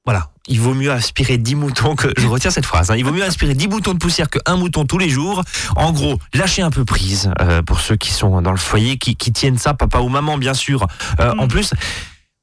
Voilà. 0.05 0.29
Il 0.47 0.61
vaut 0.61 0.75
mieux 0.75 0.93
aspirer 0.93 1.39
10 1.39 1.55
moutons 1.55 1.95
que. 1.97 2.09
Je 2.19 2.27
retiens 2.27 2.51
cette 2.51 2.67
phrase. 2.67 2.91
hein. 2.91 2.97
Il 2.97 3.05
vaut 3.05 3.13
mieux 3.13 3.25
aspirer 3.25 3.55
10 3.55 3.69
moutons 3.69 3.95
de 3.95 3.99
poussière 3.99 4.29
qu'un 4.29 4.57
mouton 4.57 4.85
tous 4.85 4.99
les 4.99 5.09
jours. 5.09 5.43
En 5.75 5.93
gros, 5.93 6.19
lâcher 6.35 6.61
un 6.63 6.71
peu 6.71 6.85
prise 6.85 7.31
euh, 7.41 7.63
pour 7.63 7.81
ceux 7.81 7.97
qui 7.97 8.11
sont 8.11 8.43
dans 8.43 8.53
le 8.53 8.59
foyer, 8.59 8.99
qui, 8.99 9.17
qui 9.17 9.33
tiennent 9.33 9.59
ça, 9.59 9.73
papa 9.75 10.01
ou 10.01 10.09
maman, 10.09 10.37
bien 10.39 10.55
sûr. 10.55 10.87
Euh, 11.21 11.33
En 11.39 11.49
plus, 11.49 11.73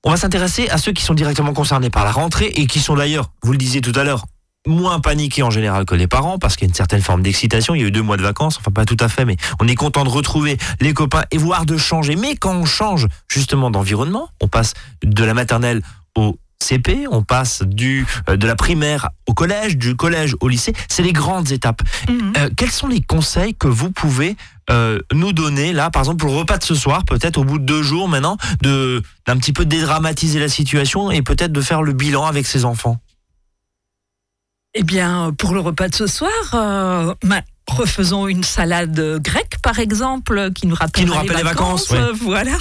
on 0.04 0.10
va 0.10 0.18
s'intéresser 0.18 0.68
à 0.70 0.78
ceux 0.80 0.94
qui 0.94 1.04
sont 1.04 1.14
directement 1.14 1.54
concernés 1.54 1.90
par 1.92 2.04
la 2.06 2.12
rentrée 2.12 2.48
et 2.56 2.66
qui 2.66 2.80
sont 2.80 2.96
d'ailleurs, 2.96 3.30
vous 3.44 3.52
le 3.52 3.58
disiez 3.58 3.80
tout 3.82 3.94
à 3.98 4.04
l'heure, 4.04 4.26
moins 4.68 5.00
paniqués 5.00 5.44
en 5.44 5.50
général 5.50 5.86
que 5.86 5.96
les 5.96 6.08
parents 6.08 6.38
parce 6.40 6.56
qu'il 6.56 6.68
y 6.68 6.70
a 6.70 6.72
une 6.72 6.76
certaine 6.76 7.02
forme 7.02 7.22
d'excitation. 7.22 7.76
Il 7.76 7.82
y 7.82 7.84
a 7.84 7.88
eu 7.88 7.92
deux 7.92 8.02
mois 8.02 8.18
de 8.18 8.22
vacances, 8.22 8.58
enfin 8.58 8.72
pas 8.72 8.86
tout 8.86 8.98
à 9.00 9.10
fait, 9.10 9.26
mais 9.26 9.38
on 9.60 9.68
est 9.68 9.76
content 9.76 10.04
de 10.04 10.10
retrouver 10.10 10.58
les 10.80 10.94
copains 10.94 11.24
et 11.32 11.38
voire 11.38 11.66
de 11.66 11.78
changer. 11.78 12.16
Mais 12.16 12.36
quand 12.36 12.54
on 12.54 12.66
change 12.66 13.08
justement 13.28 13.72
d'environnement, 13.72 14.30
on 14.42 14.48
passe 14.48 14.74
de 15.04 15.24
la 15.24 15.34
maternelle 15.34 15.82
au 16.16 16.38
CP, 16.64 17.08
on 17.12 17.24
passe 17.24 17.62
du 17.64 18.06
euh, 18.30 18.38
de 18.38 18.48
la 18.48 18.56
primaire 18.56 19.10
au 19.28 19.34
collège, 19.34 19.78
du 19.78 19.96
collège 19.96 20.36
au 20.40 20.48
lycée. 20.48 20.74
C'est 20.88 21.04
les 21.04 21.14
grandes 21.14 21.52
étapes. 21.52 21.82
Mhm. 22.08 22.34
Euh, 22.38 22.50
quels 22.56 22.72
sont 22.72 22.88
les 22.88 23.02
conseils 23.02 23.54
que 23.54 23.68
vous 23.68 23.92
pouvez 23.92 24.38
euh, 24.70 25.00
nous 25.12 25.34
donner 25.34 25.74
là, 25.74 25.90
par 25.90 26.04
exemple 26.04 26.20
pour 26.20 26.30
le 26.30 26.38
repas 26.38 26.58
de 26.58 26.64
ce 26.64 26.76
soir, 26.76 27.04
peut-être 27.04 27.38
au 27.38 27.44
bout 27.44 27.60
de 27.60 27.66
deux 27.66 27.84
jours 27.84 28.08
maintenant, 28.08 28.38
de 28.62 29.04
d'un 29.26 29.38
petit 29.38 29.52
peu 29.52 29.66
dédramatiser 29.66 30.40
la 30.40 30.48
situation 30.48 31.12
et 31.12 31.22
peut-être 31.22 31.52
de 31.52 31.62
faire 31.62 31.82
le 31.82 31.92
bilan 31.92 32.26
avec 32.26 32.46
ses 32.46 32.64
enfants? 32.64 33.00
Eh 34.76 34.84
bien, 34.84 35.34
pour 35.38 35.54
le 35.54 35.60
repas 35.60 35.88
de 35.88 35.96
ce 35.96 36.08
soir, 36.08 36.32
euh, 36.54 37.14
ma- 37.24 37.42
refaisons 37.68 38.28
une 38.28 38.44
salade 38.44 39.20
grecque, 39.22 39.58
par 39.62 39.80
exemple, 39.80 40.52
qui 40.54 40.66
nous 40.68 40.76
rappelle, 40.76 41.04
Qui 41.04 41.06
nous 41.08 41.14
rappelle 41.14 41.38
les 41.38 41.44
vacances, 41.44 41.88
Voilà. 42.22 42.58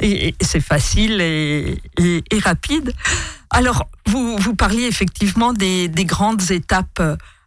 Et, 0.00 0.28
et 0.28 0.34
c'est 0.40 0.60
facile 0.60 1.20
et, 1.20 1.82
et- 1.98 2.22
et 2.30 2.38
rapide. 2.38 2.92
Alors, 3.50 3.88
vous, 4.06 4.36
vous 4.38 4.54
parliez 4.54 4.84
effectivement 4.84 5.52
des, 5.52 5.88
des 5.88 6.04
grandes 6.04 6.50
étapes. 6.52 7.02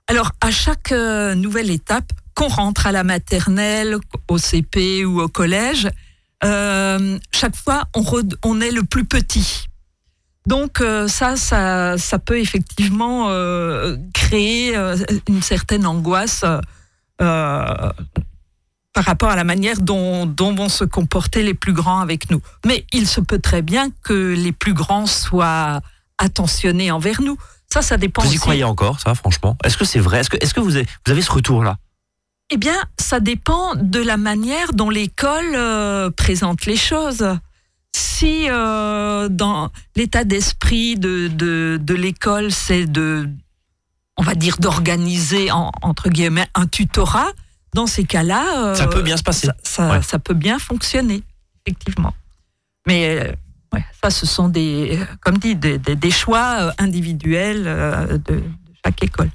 Alors, 0.07 0.33
à 0.41 0.51
chaque 0.51 0.91
euh, 0.91 1.35
nouvelle 1.35 1.69
étape, 1.71 2.11
qu'on 2.35 2.49
rentre 2.49 2.87
à 2.87 2.91
la 2.91 3.03
maternelle, 3.05 3.97
au 4.27 4.37
CP 4.37 5.05
ou 5.05 5.21
au 5.21 5.29
collège, 5.29 5.87
euh, 6.43 7.17
chaque 7.33 7.55
fois, 7.55 7.83
on, 7.95 8.01
re- 8.01 8.35
on 8.43 8.59
est 8.59 8.71
le 8.71 8.83
plus 8.83 9.05
petit. 9.05 9.67
Donc 10.47 10.81
euh, 10.81 11.07
ça, 11.07 11.35
ça, 11.35 11.97
ça 11.97 12.19
peut 12.19 12.39
effectivement 12.39 13.27
euh, 13.29 13.95
créer 14.13 14.75
euh, 14.75 14.97
une 15.29 15.41
certaine 15.43 15.85
angoisse 15.85 16.43
euh, 17.21 17.91
par 18.93 19.05
rapport 19.05 19.29
à 19.29 19.35
la 19.35 19.43
manière 19.43 19.79
dont, 19.79 20.25
dont 20.25 20.53
vont 20.55 20.67
se 20.69 20.83
comporter 20.83 21.43
les 21.43 21.53
plus 21.53 21.73
grands 21.73 21.99
avec 21.99 22.29
nous. 22.31 22.41
Mais 22.65 22.85
il 22.91 23.07
se 23.07 23.21
peut 23.21 23.39
très 23.39 23.61
bien 23.61 23.89
que 24.03 24.33
les 24.33 24.51
plus 24.51 24.73
grands 24.73 25.05
soient 25.05 25.81
attentionnés 26.17 26.91
envers 26.91 27.21
nous. 27.21 27.37
Ça, 27.71 27.81
ça 27.81 27.97
dépend 27.97 28.21
Vous 28.23 28.27
y 28.27 28.31
aussi. 28.31 28.39
croyez 28.39 28.63
encore, 28.63 28.99
ça, 28.99 29.15
franchement? 29.15 29.57
Est-ce 29.63 29.77
que 29.77 29.85
c'est 29.85 29.99
vrai? 29.99 30.19
Est-ce 30.19 30.53
que, 30.53 30.59
vous, 30.59 30.75
avez, 30.75 30.85
vous 31.05 31.11
avez 31.11 31.21
ce 31.21 31.31
retour-là? 31.31 31.77
Eh 32.49 32.57
bien, 32.57 32.75
ça 32.99 33.21
dépend 33.21 33.75
de 33.75 33.99
la 34.01 34.17
manière 34.17 34.73
dont 34.73 34.89
l'école 34.89 35.55
euh, 35.55 36.09
présente 36.09 36.65
les 36.65 36.75
choses. 36.75 37.25
Si 37.95 38.47
euh, 38.49 39.27
dans 39.29 39.71
l'état 39.95 40.23
d'esprit 40.23 40.95
de, 40.97 41.27
de, 41.27 41.79
de 41.81 41.93
l'école, 41.93 42.51
c'est 42.51 42.85
de, 42.85 43.27
on 44.17 44.23
va 44.23 44.35
dire, 44.35 44.57
d'organiser 44.57 45.51
en- 45.51 45.71
entre 45.81 46.09
guillemets 46.09 46.47
un 46.55 46.67
tutorat, 46.67 47.31
dans 47.73 47.87
ces 47.87 48.03
cas-là, 48.03 48.65
euh, 48.65 48.75
Ça 48.75 48.87
peut 48.87 49.01
bien 49.01 49.17
se 49.17 49.23
passer. 49.23 49.47
ça, 49.47 49.55
ça- 49.63 49.91
Ouais. 49.91 50.01
ça 50.01 50.19
peut 50.19 50.33
bien 50.33 50.59
fonctionner, 50.59 51.23
effectivement. 51.65 52.13
Mais 52.87 53.19
euh, 53.19 53.31
ouais, 53.73 53.85
ça, 54.03 54.09
ce 54.09 54.25
sont 54.25 54.49
des, 54.49 54.99
comme 55.21 55.37
dit, 55.37 55.55
des, 55.55 55.77
des- 55.77 55.95
des 55.95 56.11
choix 56.11 56.57
euh, 56.59 56.71
individuels 56.77 57.63
euh, 57.65 58.07
de, 58.17 58.35
de 58.35 58.43
chaque 58.85 59.03
école. 59.03 59.29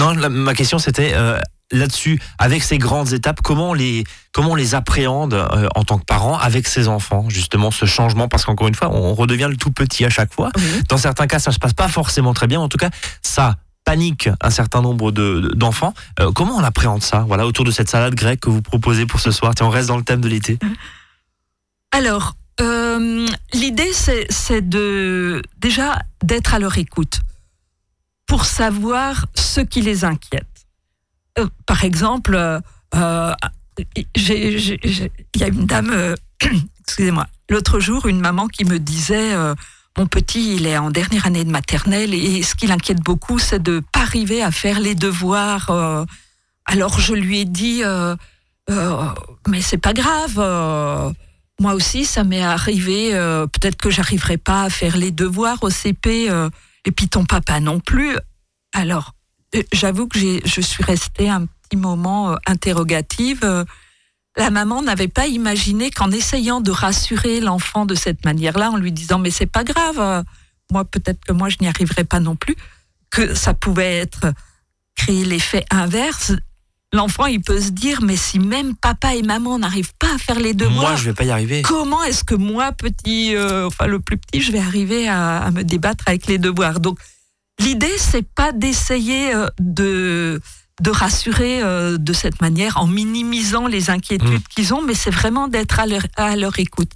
Non, 0.00 0.10
la- 0.12 0.28
ma 0.28 0.54
question 0.54 0.78
c'était 0.80 1.12
euh, 1.14 1.38
là-dessus, 1.74 2.20
avec 2.38 2.62
ces 2.62 2.78
grandes 2.78 3.12
étapes, 3.12 3.40
comment 3.42 3.70
on 3.70 3.74
les, 3.74 4.04
comment 4.32 4.52
on 4.52 4.54
les 4.54 4.74
appréhende 4.74 5.34
euh, 5.34 5.68
en 5.74 5.84
tant 5.84 5.98
que 5.98 6.04
parent 6.04 6.38
avec 6.38 6.66
ses 6.66 6.88
enfants, 6.88 7.28
justement, 7.28 7.70
ce 7.70 7.84
changement? 7.86 8.28
Parce 8.28 8.44
qu'encore 8.44 8.68
une 8.68 8.74
fois, 8.74 8.90
on 8.90 9.14
redevient 9.14 9.48
le 9.50 9.56
tout 9.56 9.70
petit 9.72 10.04
à 10.04 10.10
chaque 10.10 10.32
fois. 10.32 10.50
Dans 10.88 10.96
certains 10.98 11.26
cas, 11.26 11.38
ça 11.38 11.52
se 11.52 11.58
passe 11.58 11.74
pas 11.74 11.88
forcément 11.88 12.32
très 12.34 12.46
bien. 12.46 12.60
En 12.60 12.68
tout 12.68 12.78
cas, 12.78 12.90
ça 13.22 13.56
panique 13.84 14.30
un 14.40 14.50
certain 14.50 14.80
nombre 14.80 15.12
de- 15.12 15.40
de- 15.40 15.54
d'enfants. 15.54 15.92
Euh, 16.20 16.32
comment 16.32 16.56
on 16.56 16.64
appréhende 16.64 17.02
ça 17.02 17.24
Voilà, 17.28 17.46
autour 17.46 17.64
de 17.66 17.70
cette 17.70 17.90
salade 17.90 18.14
grecque 18.14 18.40
que 18.40 18.48
vous 18.50 18.62
proposez 18.62 19.04
pour 19.04 19.20
ce 19.20 19.30
soir? 19.30 19.54
Tiens, 19.54 19.66
on 19.66 19.70
reste 19.70 19.88
dans 19.88 19.98
le 19.98 20.04
thème 20.04 20.22
de 20.22 20.28
l'été. 20.28 20.58
Alors, 21.92 22.34
euh, 22.60 23.26
l'idée, 23.52 23.92
c'est 23.92 24.26
c'est 24.30 24.66
de 24.68 25.42
déjà 25.58 26.00
d'être 26.22 26.54
à 26.54 26.58
leur 26.58 26.78
écoute 26.78 27.20
pour 28.26 28.44
savoir 28.46 29.26
ce 29.34 29.60
qui 29.60 29.82
les 29.82 30.04
inquiète. 30.04 30.46
Euh, 31.38 31.46
par 31.66 31.84
exemple, 31.84 32.34
euh, 32.34 32.60
euh, 32.94 33.34
il 34.16 35.40
y 35.40 35.42
a 35.42 35.48
une 35.48 35.66
dame, 35.66 36.14
excusez-moi, 36.80 37.26
l'autre 37.50 37.80
jour, 37.80 38.06
une 38.06 38.20
maman 38.20 38.46
qui 38.46 38.64
me 38.64 38.78
disait, 38.78 39.34
mon 39.96 40.06
petit, 40.06 40.56
il 40.56 40.66
est 40.66 40.78
en 40.78 40.90
dernière 40.90 41.26
année 41.26 41.44
de 41.44 41.50
maternelle 41.50 42.14
et 42.14 42.42
ce 42.42 42.54
qui 42.54 42.66
l'inquiète 42.66 43.00
beaucoup, 43.00 43.38
c'est 43.38 43.62
de 43.62 43.82
pas 43.92 44.02
arriver 44.02 44.42
à 44.42 44.50
faire 44.52 44.78
les 44.78 44.94
devoirs. 44.94 45.70
alors 46.66 47.00
je 47.00 47.14
lui 47.14 47.40
ai 47.40 47.44
dit, 47.44 47.82
euh, 47.82 48.14
euh, 48.70 49.06
mais 49.48 49.60
c'est 49.60 49.78
pas 49.78 49.92
grave. 49.92 50.36
moi 51.60 51.74
aussi, 51.74 52.04
ça 52.04 52.22
m'est 52.22 52.42
arrivé. 52.42 53.10
Peut-être 53.52 53.76
que 53.76 53.90
j'arriverai 53.90 54.36
pas 54.36 54.62
à 54.64 54.70
faire 54.70 54.96
les 54.96 55.10
devoirs 55.10 55.62
au 55.62 55.70
CP, 55.70 56.28
et 56.84 56.90
puis 56.92 57.08
ton 57.08 57.24
papa 57.24 57.58
non 57.58 57.80
plus. 57.80 58.16
Alors, 58.72 59.14
j'avoue 59.72 60.06
que 60.08 60.18
je 60.18 60.60
suis 60.60 60.82
restée 60.84 61.28
un 61.28 61.46
petit 61.46 61.76
moment 61.76 62.32
euh, 62.32 62.36
interrogative. 62.46 63.40
Euh, 63.44 63.64
La 64.36 64.50
maman 64.50 64.82
n'avait 64.82 65.08
pas 65.08 65.26
imaginé 65.28 65.90
qu'en 65.90 66.10
essayant 66.10 66.60
de 66.60 66.72
rassurer 66.72 67.40
l'enfant 67.40 67.86
de 67.86 67.94
cette 67.94 68.24
manière-là, 68.24 68.70
en 68.72 68.76
lui 68.76 68.90
disant 68.90 69.18
mais 69.20 69.30
c'est 69.30 69.46
pas 69.46 69.62
grave, 69.64 69.98
euh, 70.00 70.22
moi 70.72 70.84
peut-être 70.84 71.24
que 71.24 71.32
moi 71.32 71.48
je 71.48 71.56
n'y 71.60 71.68
arriverai 71.68 72.04
pas 72.04 72.18
non 72.20 72.34
plus, 72.36 72.56
que 73.10 73.34
ça 73.34 73.54
pouvait 73.54 73.98
être 73.98 74.32
créer 74.96 75.24
l'effet 75.24 75.64
inverse. 75.70 76.32
L'enfant, 76.92 77.26
il 77.26 77.40
peut 77.40 77.60
se 77.60 77.70
dire 77.70 78.02
mais 78.02 78.16
si 78.16 78.38
même 78.38 78.74
papa 78.76 79.14
et 79.16 79.22
maman 79.22 79.58
n'arrivent 79.58 79.94
pas 79.98 80.14
à 80.14 80.18
faire 80.18 80.38
les 80.38 80.54
devoirs, 80.54 80.90
Moi, 80.90 80.96
je 80.96 81.04
vais 81.06 81.14
pas 81.14 81.24
y 81.24 81.30
arriver. 81.30 81.62
comment 81.62 82.02
est-ce 82.04 82.22
que 82.22 82.36
moi, 82.36 82.70
petit, 82.72 83.34
euh, 83.34 83.66
enfin 83.66 83.86
le 83.86 83.98
plus 84.00 84.16
petit, 84.16 84.40
je 84.40 84.52
vais 84.52 84.60
arriver 84.60 85.08
à, 85.08 85.38
à 85.38 85.50
me 85.50 85.62
débattre 85.64 86.04
avec 86.06 86.26
les 86.26 86.38
devoirs? 86.38 86.78
Donc, 86.80 86.98
l'idée, 87.60 87.96
c'est 87.98 88.26
pas 88.34 88.52
d'essayer 88.52 89.34
euh, 89.34 89.48
de 89.60 90.40
de 90.82 90.90
rassurer 90.90 91.62
euh, 91.62 91.96
de 91.98 92.12
cette 92.12 92.40
manière 92.40 92.78
en 92.78 92.88
minimisant 92.88 93.68
les 93.68 93.90
inquiétudes 93.90 94.28
Mm. 94.40 94.48
qu'ils 94.50 94.74
ont, 94.74 94.82
mais 94.82 94.94
c'est 94.94 95.12
vraiment 95.12 95.46
d'être 95.46 95.78
à 95.78 95.86
leur, 95.86 96.02
à 96.16 96.34
leur 96.34 96.58
écoute. 96.58 96.90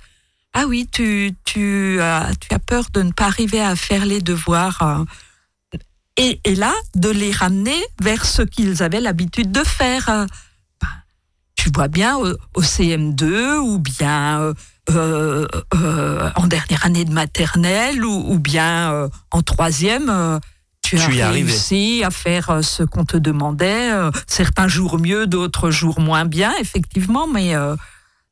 Ah 0.53 0.64
oui, 0.66 0.88
tu, 0.90 1.33
tu, 1.44 2.01
as, 2.01 2.31
tu 2.40 2.53
as 2.53 2.59
peur 2.59 2.87
de 2.92 3.03
ne 3.03 3.12
pas 3.12 3.27
arriver 3.27 3.61
à 3.61 3.77
faire 3.77 4.05
les 4.05 4.21
devoirs. 4.21 4.83
euh, 4.83 5.05
et, 6.16 6.40
et 6.42 6.57
là, 6.57 6.75
de 6.97 7.09
les 7.09 7.31
ramener 7.31 7.81
vers 8.03 8.25
ce 8.27 8.42
qu'ils 8.42 8.83
avaient 8.83 9.01
l'habitude 9.01 9.53
de 9.53 9.62
faire. 9.62 10.09
euh, 10.09 10.27
tu 11.55 11.71
vois 11.73 11.87
bien 11.88 12.16
au, 12.16 12.27
au 12.55 12.62
CM2 12.62 13.59
ou 13.59 13.79
bien 13.79 14.55
euh, 14.90 15.46
euh, 15.74 15.77
euh, 15.77 16.31
en 16.37 16.46
dernière 16.46 16.85
année 16.87 17.05
de 17.05 17.12
maternelle 17.12 18.05
ou, 18.05 18.33
ou 18.33 18.38
bien 18.38 18.92
euh, 18.92 19.09
en 19.31 19.42
troisième. 19.42 20.07
tu 20.83 20.98
as 20.98 21.07
Tu 21.07 21.20
arrivé. 21.20 21.51
réussi 21.51 22.03
à 22.05 22.11
faire 22.11 22.61
ce 22.62 22.83
qu'on 22.83 23.05
te 23.05 23.16
demandait. 23.16 23.90
certains 24.27 24.68
jours 24.68 24.98
mieux, 24.98 25.27
d'autres 25.27 25.70
jours 25.70 26.01
moins 26.01 26.24
bien, 26.24 26.53
effectivement, 26.61 27.27
mais 27.27 27.55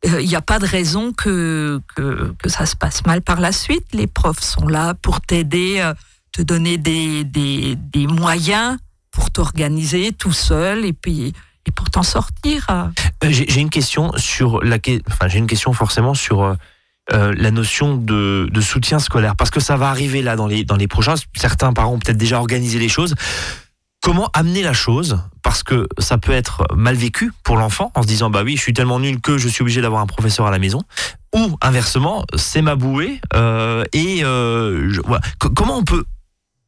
il 0.05 0.27
n'y 0.27 0.37
a 0.37 0.40
pas 0.42 0.59
de 0.59 0.66
raison 0.66 1.12
que, 1.12 1.81
que, 1.95 2.33
que 2.38 2.49
ça 2.49 2.66
se 2.66 2.77
passe 2.77 3.05
mal 3.07 3.23
par 3.23 3.40
la 3.40 3.53
suite. 3.53 3.87
Les 3.92 4.07
profs 4.07 4.42
sont 4.42 4.69
là 4.69 4.95
pour 4.95 5.21
t'aider, 5.21 5.83
te 6.33 6.42
donner 6.42 6.79
des, 6.79 7.25
des, 7.25 7.77
des 7.77 8.07
moyens 8.07 8.77
pour 9.11 9.31
t'organiser 9.31 10.12
tout 10.12 10.33
seul 10.33 10.85
et 10.85 10.92
puis 10.92 11.33
et 11.66 11.70
pour 11.70 11.90
t'en 11.90 12.02
sortir. 12.02 12.66
euh. 12.70 12.88
Euh, 13.24 13.31
J'ai 13.31 13.61
une 13.61 13.70
question 13.70 14.12
sur 14.16 14.62
la, 14.62 14.79
enfin 15.09 15.29
j'ai 15.29 15.38
une 15.38 15.46
question 15.46 15.72
forcément 15.72 16.14
sur 16.14 16.42
euh, 16.42 16.55
la 17.37 17.50
notion 17.50 17.96
de, 17.96 18.48
soutien 18.61 18.98
scolaire 18.98 19.37
parce 19.37 19.50
que 19.50 19.61
ça 19.61 19.76
va 19.76 19.90
arriver 19.90 20.22
là 20.22 20.37
dans 20.37 20.46
les 20.46 20.64
dans 20.64 20.76
les 20.76 20.88
prochains. 20.88 21.14
Certains 21.37 21.72
parents 21.72 21.92
ont 21.92 21.98
peut-être 21.98 22.16
déjà 22.16 22.38
organisé 22.38 22.79
les 22.79 22.88
choses. 22.88 23.14
Comment 24.02 24.31
amener 24.35 24.62
la 24.62 24.72
chose? 24.72 25.18
Parce 25.42 25.62
que 25.62 25.88
ça 25.98 26.18
peut 26.18 26.33
être 26.33 26.64
mal 26.76 26.94
vécu 26.94 27.33
pour 27.42 27.57
l'enfant 27.57 27.90
en 27.94 28.02
se 28.02 28.07
disant 28.07 28.31
bah 28.31 28.42
oui 28.44 28.57
je 28.57 28.62
suis 28.62 28.72
tellement 28.72 29.00
nul 29.00 29.20
que 29.20 29.38
je 29.38 29.48
suis 29.48 29.62
obligé 29.62 29.81
d'avoir 29.81 30.00
un 30.00 30.07
professeur 30.07 30.46
à 30.46 30.50
la 30.50 30.59
maison 30.59 30.83
ou 31.35 31.57
inversement 31.61 32.24
c'est 32.37 32.62
ma 32.62 32.76
bouée 32.76 33.20
et 33.92 34.22
comment 35.55 35.79
on 35.79 35.85
peut 35.85 36.05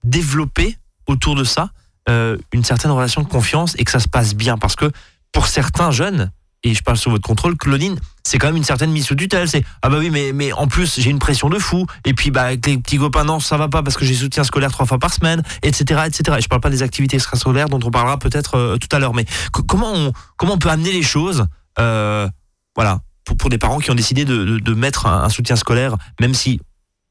développer 0.05 0.77
autour 1.07 1.35
de 1.37 1.45
ça 1.45 1.71
une 2.09 2.65
certaine 2.65 2.91
relation 2.91 3.23
de 3.23 3.29
confiance 3.29 3.75
et 3.79 3.85
que 3.85 3.91
ça 3.91 4.01
se 4.01 4.09
passe 4.09 4.35
bien 4.35 4.57
parce 4.59 4.77
que 4.77 4.91
pour 5.33 5.47
certains 5.47 5.91
jeunes 5.91 6.31
et 6.65 6.75
je 6.75 6.83
parle 6.83 6.97
sous 6.97 7.11
votre 7.11 7.23
contrôle, 7.23 7.57
Claudine, 7.57 7.99
c'est 8.25 8.39
quand 8.39 8.49
même 8.49 8.57
une 8.57 8.65
certaine 8.65 8.91
mise 8.91 9.07
sous 9.07 9.15
tutelle. 9.15 9.49
C'est 9.49 9.65
ah 9.83 9.89
bah 9.89 9.99
oui, 10.01 10.11
mais 10.11 10.33
mais 10.33 10.53
en 10.53 10.67
plus 10.67 10.99
j'ai 10.99 11.11
une 11.11 11.21
pression 11.21 11.49
de 11.49 11.59
fou. 11.59 11.87
Et 12.05 12.15
puis 12.15 12.31
bah 12.31 12.43
avec 12.45 12.67
les 12.67 12.79
petits 12.79 12.99
copains 12.99 13.25
non 13.25 13.39
ça 13.39 13.57
va 13.57 13.69
pas 13.69 13.83
parce 13.83 13.97
que 13.97 14.05
j'ai 14.05 14.15
soutien 14.15 14.43
scolaire 14.43 14.73
trois 14.73 14.87
fois 14.87 14.99
par 14.99 15.15
semaine, 15.15 15.43
etc., 15.63 16.03
etc. 16.07 16.39
Et 16.39 16.43
je 16.43 16.49
parle 16.49 16.61
pas 16.61 16.71
des 16.71 16.83
activités 16.83 17.17
extrascolaires 17.17 17.69
dont 17.69 17.81
on 17.85 17.91
parlera 17.91 18.19
peut-être 18.19 18.57
euh, 18.57 18.77
tout 18.77 18.89
à 18.95 18.99
l'heure. 18.99 19.15
Mais 19.15 19.25
co- 19.53 19.63
comment 19.63 19.93
on 19.95 20.13
comment 20.37 20.55
on 20.55 20.59
peut 20.59 20.69
amener 20.71 20.93
les 20.93 21.03
choses, 21.03 21.47
euh, 21.79 22.29
voilà, 22.75 23.01
pour, 23.25 23.37
pour 23.37 23.51
des 23.51 23.59
parents 23.59 23.79
qui 23.79 23.93
ont 23.93 23.95
décidé 23.95 24.25
de, 24.25 24.59
de, 24.59 24.75
mettre 24.75 25.07
un, 25.07 25.29
soutien 25.29 25.55
scolaire, 25.55 25.97
même 26.21 26.35
si 26.35 26.61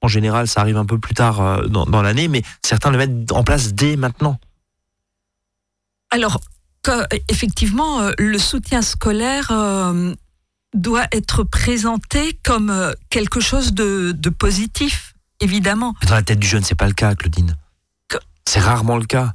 en 0.01 0.09
général 0.09 0.47
ça 0.49 0.59
arrive 0.59 0.77
un 0.77 0.85
peu 0.85 0.99
plus 0.99 1.13
tard 1.13 1.39
euh, 1.41 1.67
dans 1.67 2.01
l'année, 2.01 2.27
mais 2.27 2.43
certains 2.65 2.91
le 2.91 2.97
mettent 2.97 3.31
en 3.31 3.43
place 3.43 3.73
dès 3.73 3.95
maintenant? 3.95 4.37
Alors, 6.09 6.39
que- 6.83 7.05
effectivement, 7.29 8.01
euh, 8.01 8.11
le 8.17 8.37
soutien 8.39 8.81
scolaire 8.81 9.47
euh, 9.51 10.13
doit 10.73 11.05
être 11.11 11.43
présenté 11.43 12.39
comme 12.43 12.69
euh, 12.69 12.93
quelque 13.09 13.39
chose 13.39 13.73
de, 13.73 14.11
de 14.15 14.29
positif, 14.29 15.13
évidemment. 15.41 15.95
Dans 16.07 16.15
la 16.15 16.21
tête 16.23 16.39
du 16.39 16.47
jeune, 16.47 16.63
c'est 16.63 16.75
pas 16.75 16.87
le 16.87 16.93
cas, 16.93 17.13
Claudine. 17.15 17.55
Que- 18.09 18.17
C'est 18.47 18.59
rarement 18.59 18.97
le 18.97 19.05
cas. 19.05 19.33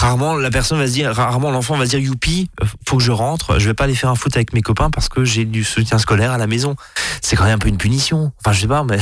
Rarement, 0.00 0.34
la 0.34 0.50
personne 0.50 0.78
va 0.78 0.88
se 0.88 0.92
dire, 0.92 1.14
rarement 1.14 1.52
l'enfant 1.52 1.76
va 1.76 1.84
se 1.84 1.90
dire, 1.90 2.00
youpi, 2.00 2.50
faut 2.88 2.96
que 2.96 3.02
je 3.04 3.12
rentre, 3.12 3.60
je 3.60 3.66
vais 3.68 3.74
pas 3.74 3.84
aller 3.84 3.94
faire 3.94 4.10
un 4.10 4.16
foot 4.16 4.34
avec 4.34 4.52
mes 4.52 4.62
copains 4.62 4.90
parce 4.90 5.08
que 5.08 5.24
j'ai 5.24 5.44
du 5.44 5.62
soutien 5.62 5.98
scolaire 5.98 6.32
à 6.32 6.38
la 6.38 6.48
maison. 6.48 6.74
C'est 7.20 7.36
quand 7.36 7.44
même 7.44 7.54
un 7.54 7.58
peu 7.58 7.68
une 7.68 7.76
punition. 7.78 8.32
Enfin, 8.40 8.52
je 8.52 8.62
sais 8.62 8.66
pas, 8.66 8.82
mais 8.82 8.98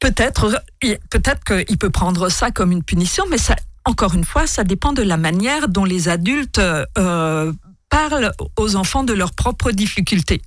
Peut-être, 0.00 0.50
peut-être 1.10 1.44
qu'il 1.44 1.76
peut 1.78 1.90
prendre 1.90 2.30
ça 2.30 2.50
comme 2.50 2.72
une 2.72 2.82
punition, 2.82 3.24
mais 3.30 3.36
ça, 3.38 3.54
encore 3.84 4.14
une 4.14 4.24
fois, 4.24 4.46
ça 4.46 4.64
dépend 4.64 4.92
de 4.92 5.02
la 5.02 5.16
manière 5.16 5.68
dont 5.68 5.84
les 5.84 6.08
adultes 6.08 6.58
euh, 6.58 7.52
parlent 7.88 8.32
aux 8.56 8.76
enfants 8.76 9.04
de 9.04 9.12
leurs 9.12 9.32
propres 9.32 9.72
difficultés. 9.72 10.42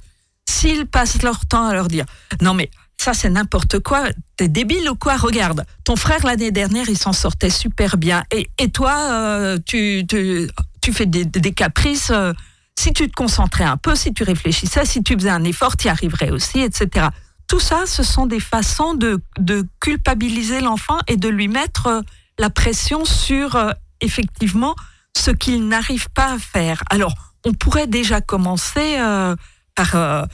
S'ils 0.50 0.86
passent 0.86 1.22
leur 1.22 1.46
temps 1.46 1.65
à 1.65 1.74
leur 1.74 1.88
dire 1.88 2.06
non 2.41 2.54
mais 2.54 2.69
ça 2.98 3.13
c'est 3.13 3.30
n'importe 3.30 3.80
quoi, 3.80 4.06
t'es 4.38 4.48
débile 4.48 4.89
ou 4.89 4.96
quoi 4.96 5.17
Regarde, 5.17 5.65
ton 5.84 5.96
frère 5.96 6.26
l'année 6.26 6.52
dernière 6.52 6.89
il 6.89 6.98
s'en 6.98 7.13
sortait 7.13 7.50
super 7.50 7.98
bien 7.98 8.24
et, 8.32 8.50
et 8.60 8.69
toi 8.69 8.96
euh, 9.12 9.58
tu, 9.65 10.06
tu, 10.08 10.50
tu, 10.82 10.93
fais 10.93 11.06
des, 11.06 11.54
caprices. 11.54 12.12
Euh, 12.12 12.34
si 12.78 12.91
tu 12.91 13.08
te 13.08 13.13
concentrais 13.13 13.65
un 13.65 13.78
peu, 13.78 13.96
si 13.96 14.13
tu 14.13 14.24
réfléchissais, 14.24 14.86
si 14.86 15.04
tu 15.04 15.13
faisais 15.13 15.30
un 15.30 15.43
effort, 15.43 15.78
tu 15.78 15.88
y 15.88 15.89
arriverais 15.89 16.32
aussi, 16.32 16.60
etc. 16.60 17.08
Tout 17.48 17.60
ça, 17.60 17.86
ce 17.86 18.04
sont 18.04 18.26
des 18.26 18.39
façons 18.39 18.96
de, 18.96 19.22
de 19.38 19.65
culpabiliser 19.80 20.60
l'enfant 20.60 20.98
et 21.08 21.17
de 21.17 21.30
lui 21.30 21.48
mettre 21.48 22.04
la 22.39 22.50
pression 22.50 23.06
sur 23.06 23.56
euh, 23.56 23.72
effectivement 24.02 24.76
ce 25.15 25.32
qu'il 25.32 25.67
n'arrive 25.67 26.10
pas 26.10 26.34
à 26.34 26.39
faire. 26.39 26.84
Alors, 26.89 27.13
on 27.46 27.54
pourrait 27.54 27.88
déjà 27.88 28.22
commencer 28.22 28.98
euh, 29.00 29.36
par, 29.76 29.96
euh, 29.96 30.26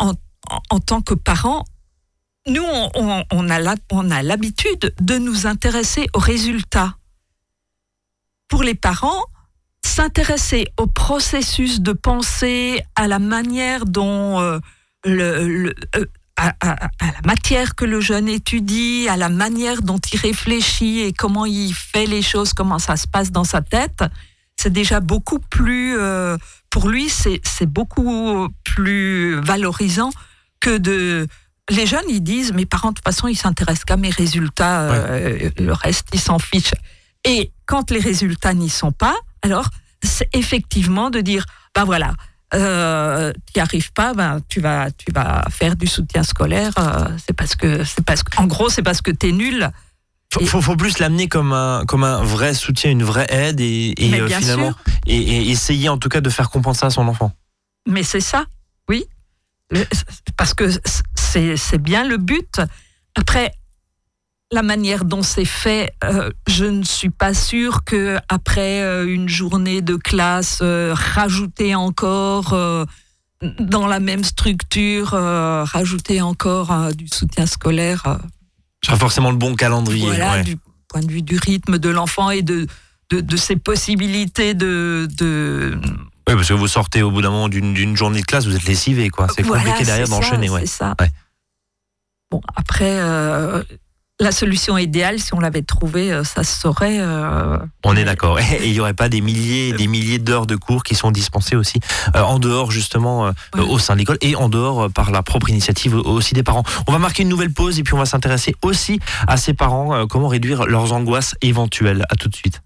en, 0.00 0.14
en, 0.70 0.80
tant 0.80 1.02
que 1.02 1.14
parents, 1.14 1.64
nous, 2.46 2.64
on, 2.94 3.50
a 3.50 4.22
l'habitude 4.22 4.94
de 5.00 5.18
nous 5.18 5.46
intéresser 5.46 6.06
aux 6.14 6.18
résultats. 6.18 6.96
Pour 8.48 8.62
les 8.62 8.74
parents, 8.74 9.22
s'intéresser 9.84 10.68
au 10.78 10.86
processus 10.86 11.80
de 11.80 11.92
pensée, 11.92 12.82
à 12.96 13.06
la 13.06 13.18
manière 13.18 13.84
dont 13.84 14.60
le, 15.04 15.74
à, 16.38 16.54
à, 16.60 16.86
à, 17.00 17.06
la 17.06 17.20
matière 17.26 17.74
que 17.74 17.84
le 17.84 18.00
jeune 18.00 18.28
étudie, 18.28 19.08
à 19.08 19.16
la 19.16 19.28
manière 19.28 19.82
dont 19.82 19.98
il 19.98 20.18
réfléchit 20.18 21.00
et 21.00 21.12
comment 21.12 21.44
il 21.44 21.74
fait 21.74 22.06
les 22.06 22.22
choses, 22.22 22.52
comment 22.54 22.78
ça 22.78 22.96
se 22.96 23.08
passe 23.08 23.32
dans 23.32 23.44
sa 23.44 23.60
tête, 23.60 24.04
c'est 24.56 24.72
déjà 24.72 25.00
beaucoup 25.00 25.40
plus, 25.40 25.98
euh, 25.98 26.36
pour 26.70 26.88
lui, 26.88 27.08
c'est 27.10 27.66
beaucoup 27.66 28.48
plus 28.64 29.40
valorisant 29.40 30.10
que 30.60 30.78
de... 30.78 31.26
Les 31.70 31.86
jeunes, 31.86 32.08
ils 32.08 32.22
disent, 32.22 32.54
mes 32.54 32.64
parents, 32.64 32.90
de 32.90 32.94
toute 32.94 33.04
façon, 33.04 33.28
ils 33.28 33.36
s'intéressent 33.36 33.84
qu'à 33.84 33.98
mes 33.98 34.08
résultats, 34.10 34.90
ouais. 34.90 35.50
euh, 35.58 35.62
le 35.62 35.72
reste, 35.72 36.06
ils 36.14 36.20
s'en 36.20 36.38
fichent. 36.38 36.72
Et 37.24 37.52
quand 37.66 37.90
les 37.90 38.00
résultats 38.00 38.54
n'y 38.54 38.70
sont 38.70 38.92
pas, 38.92 39.16
alors 39.42 39.68
c'est 40.02 40.28
effectivement 40.32 41.10
de 41.10 41.20
dire, 41.20 41.44
ben 41.74 41.84
voilà, 41.84 42.14
euh, 42.54 43.32
tu 43.46 43.52
n'y 43.56 43.62
arrives 43.62 43.92
pas, 43.92 44.14
ben 44.14 44.40
tu 44.48 44.60
vas, 44.60 44.90
tu 44.90 45.12
vas 45.12 45.44
faire 45.50 45.76
du 45.76 45.86
soutien 45.86 46.22
scolaire. 46.22 46.72
Euh, 46.78 47.08
c'est 47.26 47.34
parce 47.34 47.54
que, 47.54 47.84
c'est 47.84 48.04
parce 48.04 48.22
que, 48.22 48.40
en 48.40 48.46
gros, 48.46 48.68
c'est 48.70 48.82
parce 48.82 49.02
que 49.02 49.10
tu 49.10 49.28
es 49.28 49.32
nul. 49.32 49.70
Faut, 50.32 50.44
faut, 50.44 50.60
faut, 50.60 50.76
plus 50.76 50.98
l'amener 50.98 51.28
comme 51.28 51.52
un, 51.52 51.84
comme 51.86 52.04
un 52.04 52.22
vrai 52.22 52.54
soutien, 52.54 52.90
une 52.90 53.02
vraie 53.02 53.26
aide 53.30 53.60
et, 53.60 53.94
et 53.96 54.20
euh, 54.20 54.28
finalement 54.28 54.74
et, 55.06 55.16
et, 55.16 55.50
essayer 55.50 55.88
en 55.88 55.96
tout 55.96 56.10
cas 56.10 56.20
de 56.20 56.28
faire 56.28 56.50
compenser 56.50 56.84
à 56.84 56.90
son 56.90 57.08
enfant. 57.08 57.32
Mais 57.86 58.02
c'est 58.02 58.20
ça, 58.20 58.44
oui, 58.90 59.06
parce 60.36 60.54
que 60.54 60.68
c'est 61.14 61.82
bien 61.82 62.06
le 62.06 62.18
but. 62.18 62.60
Après, 63.14 63.52
la 64.50 64.62
manière 64.62 65.04
dont 65.04 65.22
c'est 65.22 65.44
fait, 65.44 65.94
euh, 66.04 66.30
je 66.46 66.64
ne 66.64 66.82
suis 66.82 67.10
pas 67.10 67.34
sûre 67.34 67.84
que 67.84 68.18
après 68.28 68.82
euh, 68.82 69.06
une 69.06 69.28
journée 69.28 69.82
de 69.82 69.96
classe, 69.96 70.60
euh, 70.62 70.94
rajouter 70.94 71.74
encore 71.74 72.56
dans 73.60 73.86
la 73.86 74.00
même 74.00 74.24
structure, 74.24 75.10
rajouter 75.10 76.22
encore 76.22 76.92
du 76.94 77.06
soutien 77.08 77.46
scolaire. 77.46 78.18
C'est 78.82 78.96
forcément 78.96 79.30
le 79.30 79.36
bon 79.36 79.54
calendrier. 79.54 80.06
Voilà, 80.06 80.34
ouais. 80.34 80.42
du 80.44 80.56
point 80.88 81.02
de 81.02 81.10
vue 81.10 81.22
du 81.22 81.36
rythme 81.36 81.78
de 81.78 81.88
l'enfant 81.88 82.30
et 82.30 82.42
de, 82.42 82.66
de, 83.10 83.20
de, 83.20 83.36
ses 83.36 83.56
possibilités 83.56 84.54
de, 84.54 85.08
de... 85.16 85.78
Oui, 86.28 86.34
parce 86.34 86.48
que 86.48 86.54
vous 86.54 86.68
sortez 86.68 87.02
au 87.02 87.10
bout 87.10 87.22
d'un 87.22 87.30
moment 87.30 87.48
d'une 87.48 87.96
journée 87.96 88.20
de 88.20 88.26
classe, 88.26 88.46
vous 88.46 88.56
êtes 88.56 88.64
lessivé, 88.64 89.08
quoi. 89.08 89.28
C'est 89.34 89.42
voilà, 89.42 89.62
compliqué 89.62 89.84
derrière 89.84 90.08
d'enchaîner, 90.08 90.50
ouais. 90.50 90.60
C'est 90.62 90.78
ça. 90.78 90.94
Ouais. 91.00 91.10
Bon, 92.30 92.40
après, 92.56 92.98
euh, 92.98 93.62
la 94.20 94.32
solution 94.32 94.76
idéale, 94.76 95.20
si 95.20 95.32
on 95.34 95.40
l'avait 95.40 95.62
trouvée, 95.62 96.22
ça 96.24 96.42
se 96.42 96.60
saurait. 96.60 96.98
Euh... 97.00 97.58
On 97.84 97.96
est 97.96 98.04
d'accord. 98.04 98.38
Et 98.40 98.66
il 98.66 98.72
n'y 98.72 98.80
aurait 98.80 98.94
pas 98.94 99.08
des 99.08 99.20
milliers 99.20 99.68
et 99.68 99.72
des 99.72 99.86
milliers 99.86 100.18
d'heures 100.18 100.46
de 100.46 100.56
cours 100.56 100.82
qui 100.82 100.94
sont 100.94 101.10
dispensés 101.10 101.56
aussi 101.56 101.80
euh, 102.16 102.22
en 102.22 102.38
dehors, 102.38 102.70
justement, 102.70 103.26
euh, 103.26 103.32
ouais. 103.54 103.62
au 103.62 103.78
sein 103.78 103.94
de 103.94 104.00
l'école 104.00 104.18
et 104.20 104.36
en 104.36 104.48
dehors 104.48 104.84
euh, 104.84 104.88
par 104.88 105.10
la 105.10 105.22
propre 105.22 105.48
initiative 105.50 105.94
aussi 105.94 106.34
des 106.34 106.42
parents. 106.42 106.64
On 106.86 106.92
va 106.92 106.98
marquer 106.98 107.22
une 107.22 107.28
nouvelle 107.28 107.52
pause 107.52 107.78
et 107.78 107.82
puis 107.82 107.94
on 107.94 107.98
va 107.98 108.06
s'intéresser 108.06 108.54
aussi 108.62 109.00
à 109.26 109.36
ces 109.36 109.54
parents, 109.54 109.94
euh, 109.94 110.06
comment 110.06 110.28
réduire 110.28 110.66
leurs 110.66 110.92
angoisses 110.92 111.34
éventuelles. 111.42 112.04
À 112.10 112.16
tout 112.16 112.28
de 112.28 112.34
suite. 112.34 112.60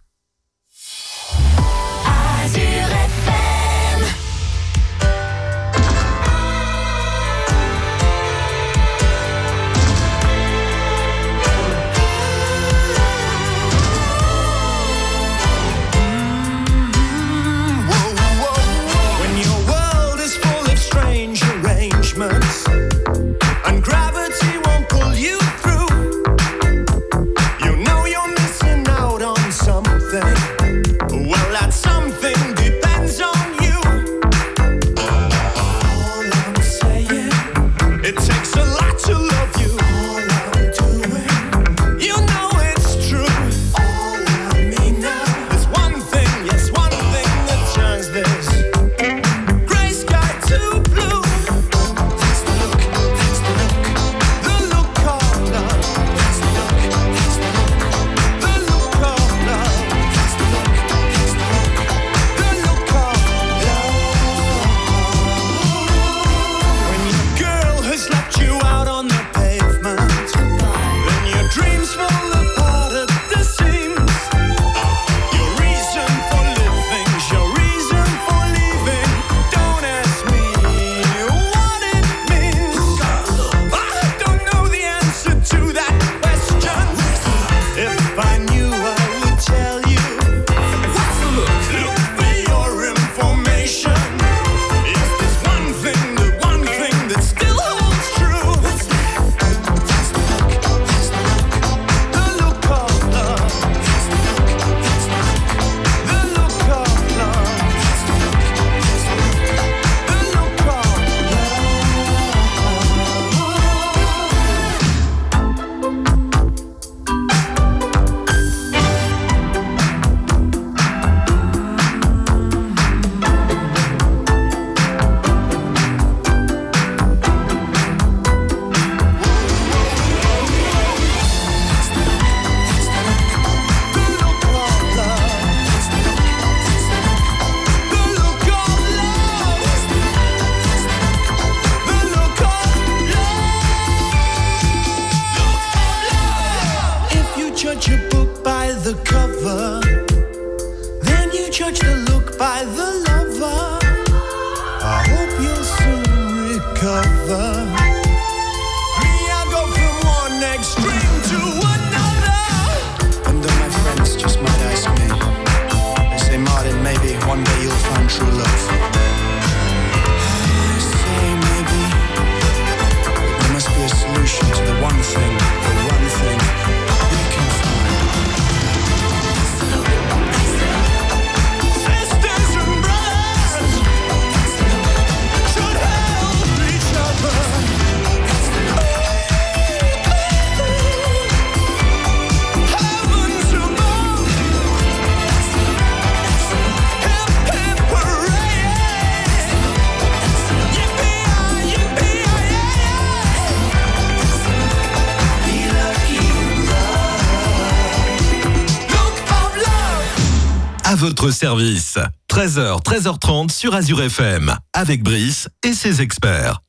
Votre 211.23 211.37
service. 211.37 211.99
13h, 212.29 212.83
13h30 212.83 213.53
sur 213.53 213.77
Azure 213.77 214.03
FM. 214.03 214.57
Avec 214.73 215.05
Brice 215.05 215.49
et 215.63 215.73
ses 215.73 216.03
experts. 216.03 216.63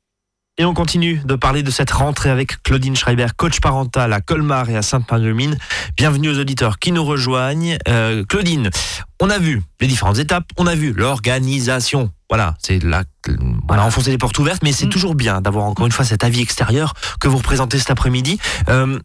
Et 0.60 0.66
on 0.66 0.76
continue 0.76 1.20
de 1.26 1.34
parler 1.34 1.64
de 1.64 1.72
cette 1.72 1.90
rentrée 1.90 2.30
avec 2.30 2.62
Claudine 2.62 2.96
Schreiber, 2.96 3.26
coach 3.36 3.60
parental 3.62 4.14
à 4.14 4.22
Colmar 4.22 4.70
et 4.70 4.78
à 4.78 4.84
Sainte-Marie-de-Mine. 4.84 5.58
Bienvenue 5.98 6.30
aux 6.30 6.38
auditeurs 6.38 6.78
qui 6.78 6.92
nous 6.92 7.04
rejoignent. 7.04 7.80
Euh, 7.88 8.24
Claudine, 8.26 8.70
on 9.20 9.32
a 9.32 9.40
vu 9.40 9.64
les 9.82 9.88
différentes 9.88 10.20
étapes, 10.20 10.46
on 10.58 10.68
a 10.68 10.76
vu 10.76 10.94
l'organisation. 10.94 12.12
Voilà, 12.30 12.54
c'est 12.60 12.84
là, 12.84 13.06
on 13.68 13.74
a 13.74 13.82
enfoncé 13.82 14.12
les 14.12 14.20
portes 14.20 14.38
ouvertes, 14.38 14.62
mais 14.62 14.72
c'est 14.72 14.86
Mm. 14.86 14.90
toujours 14.90 15.16
bien 15.16 15.42
d'avoir 15.42 15.66
encore 15.66 15.88
une 15.88 15.92
fois 15.92 16.06
cet 16.06 16.24
avis 16.24 16.42
extérieur 16.42 16.94
que 17.20 17.28
vous 17.28 17.38
représentez 17.38 17.80
cet 17.80 17.90
après-midi. 17.90 18.38
Euh, 18.70 19.00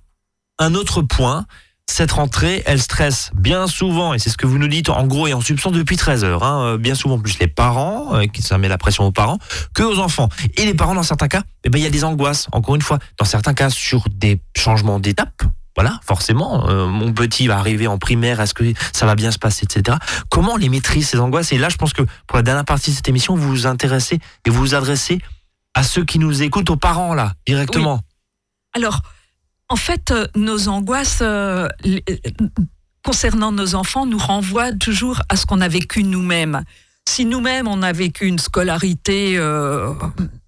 un 0.59 0.75
autre 0.75 1.01
point, 1.01 1.47
cette 1.91 2.13
rentrée, 2.13 2.63
elle 2.67 2.81
stresse 2.81 3.31
bien 3.35 3.67
souvent, 3.67 4.15
et 4.15 4.19
c'est 4.19 4.31
ce 4.31 4.37
que 4.37 4.47
vous 4.47 4.59
nous 4.59 4.69
dites 4.69 4.89
en 4.89 5.07
gros 5.07 5.27
et 5.27 5.33
en 5.33 5.41
substance 5.41 5.73
depuis 5.73 5.97
13 5.97 6.23
heures, 6.25 6.45
hein, 6.45 6.63
euh, 6.65 6.79
bien 6.79 6.95
souvent 6.95 7.19
plus 7.19 7.39
les 7.39 7.49
parents, 7.49 8.15
euh, 8.15 8.27
qui 8.27 8.43
ça 8.43 8.59
met 8.59 8.69
la 8.69 8.79
pression 8.79 9.05
aux 9.05 9.13
parents, 9.13 9.39
que 9.75 9.83
aux 9.83 9.99
enfants. 9.99 10.29
Et 10.57 10.65
les 10.65 10.75
parents, 10.75 10.95
dans 10.95 11.03
certains 11.03 11.29
cas, 11.29 11.43
eh 11.65 11.71
ben, 11.71 11.79
il 11.79 11.83
y 11.83 11.87
a 11.87 11.91
des 11.91 12.05
angoisses, 12.05 12.47
encore 12.53 12.75
une 12.75 12.83
fois, 12.83 12.99
dans 13.19 13.25
certains 13.25 13.55
cas 13.55 13.71
sur 13.71 14.05
des 14.11 14.41
changements 14.57 15.01
d'étape. 15.01 15.43
Voilà, 15.77 15.99
forcément, 16.05 16.69
euh, 16.69 16.87
mon 16.87 17.13
petit 17.13 17.47
va 17.47 17.59
arriver 17.59 17.87
en 17.87 17.99
primaire, 17.99 18.41
est-ce 18.41 18.55
que 18.55 18.65
ça 18.93 19.07
va 19.07 19.15
bien 19.15 19.31
se 19.31 19.39
passer, 19.39 19.65
etc. 19.65 19.97
Comment 20.29 20.57
les 20.57 20.69
maîtrise, 20.69 21.09
ces 21.09 21.19
angoisses? 21.19 21.53
Et 21.53 21.59
là, 21.59 21.69
je 21.69 21.77
pense 21.77 21.93
que 21.93 22.03
pour 22.27 22.37
la 22.37 22.43
dernière 22.43 22.65
partie 22.65 22.91
de 22.91 22.97
cette 22.97 23.09
émission, 23.09 23.35
vous 23.35 23.49
vous 23.49 23.67
intéressez 23.67 24.19
et 24.45 24.51
vous 24.51 24.59
vous 24.59 24.75
adressez 24.75 25.21
à 25.75 25.83
ceux 25.83 26.05
qui 26.05 26.19
nous 26.19 26.43
écoutent, 26.43 26.71
aux 26.71 26.77
parents, 26.77 27.15
là, 27.15 27.35
directement. 27.47 28.01
Alors, 28.75 29.01
en 29.69 29.77
fait, 29.77 30.11
euh, 30.11 30.27
nos 30.37 30.69
angoisses 30.69 31.19
euh, 31.23 31.69
les- 31.85 32.05
concernant 33.05 33.53
nos 33.53 33.75
enfants 33.75 34.07
nous 34.07 34.19
renvoient 34.19 34.73
toujours 34.73 35.23
à 35.29 35.37
ce 35.37 35.47
qu'on 35.47 35.61
a 35.61 35.69
vécu 35.69 36.03
nous-mêmes. 36.05 36.63
Si 37.09 37.25
nous-mêmes, 37.25 37.69
on 37.69 37.83
a 37.83 37.93
vécu 37.93 38.27
une 38.27 38.39
scolarité 38.39 39.39
euh, 39.39 39.95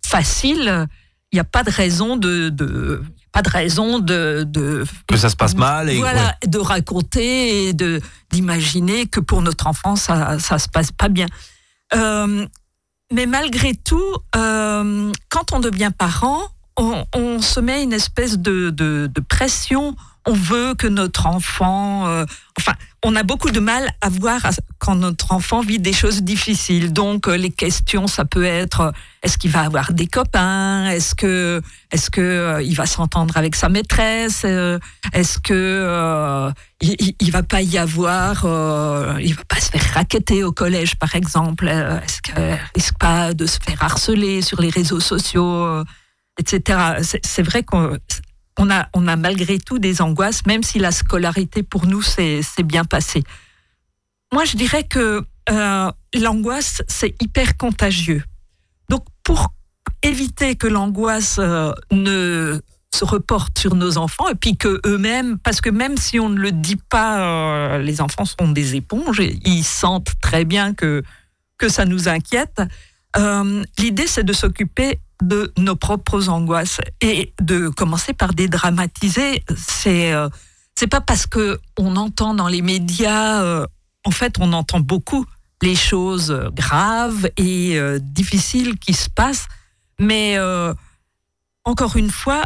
facile, 0.05 0.87
il 1.33 1.37
n'y 1.37 1.41
a 1.41 1.45
pas 1.45 1.63
de 1.63 1.71
raison 1.71 2.17
de... 2.17 2.49
de 2.51 3.03
pas 3.33 3.43
de 3.43 3.49
raison 3.49 4.01
de, 4.01 4.43
de 4.45 4.85
Que 5.07 5.17
ça 5.17 5.29
se 5.29 5.37
passe 5.37 5.55
mal 5.55 5.89
et 5.89 5.99
voilà, 5.99 6.35
de 6.45 6.59
raconter 6.59 7.69
et 7.69 7.73
de 7.73 8.01
d'imaginer 8.33 9.07
que 9.07 9.21
pour 9.21 9.41
notre 9.41 9.69
enfant 9.69 9.95
ça 9.95 10.41
ça 10.41 10.59
se 10.59 10.67
passe 10.69 10.91
pas 10.91 11.09
bien. 11.09 11.27
Euh, 11.95 12.45
mais 13.13 13.27
malgré 13.27 13.77
tout, 13.77 14.17
quand 14.33 15.53
on 15.53 15.61
devient 15.61 15.93
parent, 15.97 16.43
on, 16.81 17.41
se 17.41 17.61
met 17.61 17.83
une 17.83 17.93
espèce 17.93 18.39
de, 18.39 18.71
de, 18.71 19.21
pression. 19.29 19.97
On 20.27 20.33
veut 20.33 20.75
que 20.75 20.87
notre 20.87 21.27
enfant, 21.27 22.07
euh, 22.07 22.25
enfin, 22.59 22.75
on 23.03 23.17
a 23.17 23.23
beaucoup 23.23 23.51
de 23.51 23.61
mal 23.61 23.91
à 24.03 24.11
voir 24.11 24.43
quand 24.79 24.95
notre 24.95 25.33
enfant 25.33 25.61
vit 25.63 25.79
des 25.79 25.93
choses 25.93 26.23
difficiles. 26.23 26.93
Donc, 26.93 27.29
euh, 27.29 27.37
les 27.37 27.51
questions, 27.51 28.07
ça 28.07 28.25
peut 28.27 28.45
être 28.45 28.81
euh, 28.81 28.91
est-ce 29.23 29.39
qu'il 29.39 29.51
va 29.51 29.61
avoir 29.61 29.93
des 29.93 30.07
copains? 30.07 30.87
Est-ce 30.91 31.15
que, 31.15 31.63
est-ce 31.91 32.11
que 32.11 32.61
il 32.63 32.75
va 32.75 32.87
s'entendre 32.87 33.37
avec 33.37 33.57
sa 33.57 33.69
maîtresse? 33.69 34.45
Est-ce 34.45 35.39
que 35.39 35.53
euh, 35.53 36.51
il, 36.81 37.31
va 37.31 37.43
pas 37.43 37.63
y 37.63 37.79
avoir, 37.79 38.45
il 39.21 39.35
va 39.35 39.45
pas 39.45 39.61
se 39.61 39.71
faire 39.71 39.95
raqueter 39.95 40.45
au 40.45 40.53
collège, 40.53 40.97
par 40.97 41.15
exemple? 41.15 41.69
Est-ce 41.69 42.23
que 42.23 42.57
risque 42.75 42.99
pas 42.99 43.35
de 43.35 43.47
se 43.47 43.59
faire 43.63 43.83
harceler 43.83 44.43
sur 44.43 44.61
les 44.61 44.71
réseaux 44.71 45.01
sociaux, 45.01 45.85
etc. 46.41 47.03
C'est- 47.03 47.43
vrai 47.43 47.63
qu'on 47.63 47.97
on 48.59 48.71
a, 48.71 48.89
on 48.95 49.07
a 49.09 49.17
malgré 49.17 49.59
tout 49.59 49.79
des 49.79 50.03
angoisses, 50.03 50.45
même 50.47 50.63
si 50.63 50.79
la 50.79 50.93
scolarité 50.93 51.63
pour 51.63 51.87
nous 51.87 52.03
s'est 52.03 52.43
bien 52.65 52.85
passée. 52.85 53.23
Moi, 54.33 54.45
je 54.45 54.57
dirais 54.57 54.85
que 54.85 55.23
euh, 55.51 55.91
l'angoisse, 56.15 56.83
c'est 56.87 57.15
hyper 57.23 57.57
contagieux. 57.57 58.23
Donc, 58.89 59.05
pour 59.25 59.53
éviter 60.03 60.57
que 60.57 60.67
l'angoisse 60.67 61.37
euh, 61.39 61.73
ne 61.91 62.61
se 62.95 63.05
reporte 63.05 63.59
sur 63.59 63.75
nos 63.75 63.97
enfants 63.99 64.29
et 64.29 64.35
puis 64.35 64.57
que 64.57 64.81
eux-mêmes, 64.85 65.39
parce 65.39 65.61
que 65.61 65.71
même 65.71 65.97
si 65.97 66.21
on 66.21 66.29
ne 66.29 66.39
le 66.39 66.53
dit 66.53 66.77
pas, 66.89 67.21
euh, 67.21 67.79
les 67.79 68.01
enfants 68.01 68.25
sont 68.25 68.49
des 68.49 68.77
éponges 68.77 69.21
et 69.21 69.39
ils 69.45 69.65
sentent 69.65 70.13
très 70.21 70.45
bien 70.45 70.75
que 70.75 71.03
que 71.59 71.69
ça 71.69 71.85
nous 71.85 72.09
inquiète. 72.09 72.63
L'idée, 73.79 74.07
c'est 74.07 74.25
de 74.25 74.33
s'occuper 74.33 74.99
de 75.23 75.53
nos 75.59 75.77
propres 75.77 76.29
angoisses 76.29 76.81
et 77.01 77.33
de 77.41 77.69
commencer 77.69 78.13
par 78.13 78.35
dédramatiser. 78.35 79.45
C'est 79.57 80.13
euh, 80.13 80.29
c'est 80.81 80.87
pas 80.87 81.03
parce 81.03 81.27
que 81.27 81.61
on 81.79 81.95
entend 81.97 82.33
dans 82.33 82.49
les 82.49 82.63
médias, 82.63 83.43
euh, 83.43 83.67
en 84.07 84.11
fait, 84.11 84.37
on 84.41 84.55
entend 84.55 84.81
beaucoup 84.81 85.27
les 85.61 85.75
choses 85.75 86.35
graves 86.55 87.29
et 87.37 87.79
euh, 87.79 87.99
difficiles 88.01 88.79
qui 88.79 88.95
se 88.95 89.11
passent, 89.11 89.47
mais 89.99 90.39
euh, 90.39 90.73
encore 91.65 91.97
une 91.97 92.11
fois, 92.11 92.45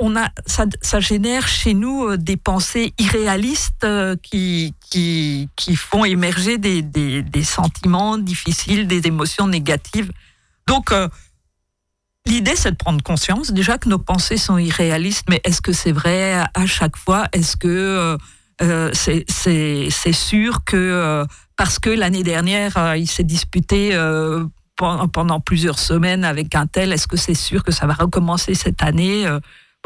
on 0.00 0.16
a, 0.16 0.30
ça, 0.46 0.98
génère 0.98 1.46
chez 1.46 1.74
nous 1.74 2.16
des 2.16 2.36
pensées 2.36 2.92
irréalistes 2.98 3.86
qui, 4.24 4.74
qui, 4.80 5.48
qui 5.54 5.76
font 5.76 6.04
émerger 6.04 6.58
des, 6.58 6.82
des, 6.82 7.22
des 7.22 7.44
sentiments 7.44 8.18
difficiles, 8.18 8.88
des 8.88 9.06
émotions 9.06 9.46
négatives. 9.46 10.10
Donc, 10.66 10.92
l'idée, 12.26 12.56
c'est 12.56 12.72
de 12.72 12.76
prendre 12.76 13.02
conscience 13.02 13.52
déjà 13.52 13.78
que 13.78 13.88
nos 13.88 13.98
pensées 13.98 14.36
sont 14.36 14.58
irréalistes, 14.58 15.26
mais 15.28 15.40
est-ce 15.44 15.60
que 15.60 15.72
c'est 15.72 15.92
vrai 15.92 16.44
à, 16.54 16.66
chaque 16.66 16.96
fois? 16.96 17.26
Est-ce 17.32 17.56
que 17.56 17.68
euh, 17.68 18.16
euh, 18.62 18.90
c'est 18.94 20.12
sûr 20.12 20.64
que 20.64 20.76
euh, 20.76 21.24
parce 21.56 21.78
que 21.78 21.90
l'année 21.90 22.22
dernière, 22.22 22.76
euh, 22.76 22.96
il 22.96 23.06
s'est 23.06 23.24
disputé 23.24 23.94
euh, 23.94 24.44
pendant, 24.76 25.40
plusieurs 25.40 25.78
semaines 25.78 26.24
avec 26.24 26.54
un 26.54 26.66
tel, 26.66 26.92
est-ce 26.92 27.06
que 27.06 27.16
c'est 27.16 27.34
sûr 27.34 27.62
que 27.62 27.72
ça 27.72 27.86
va 27.86 27.94
recommencer 27.94 28.54
cette 28.54 28.82
année 28.82 29.24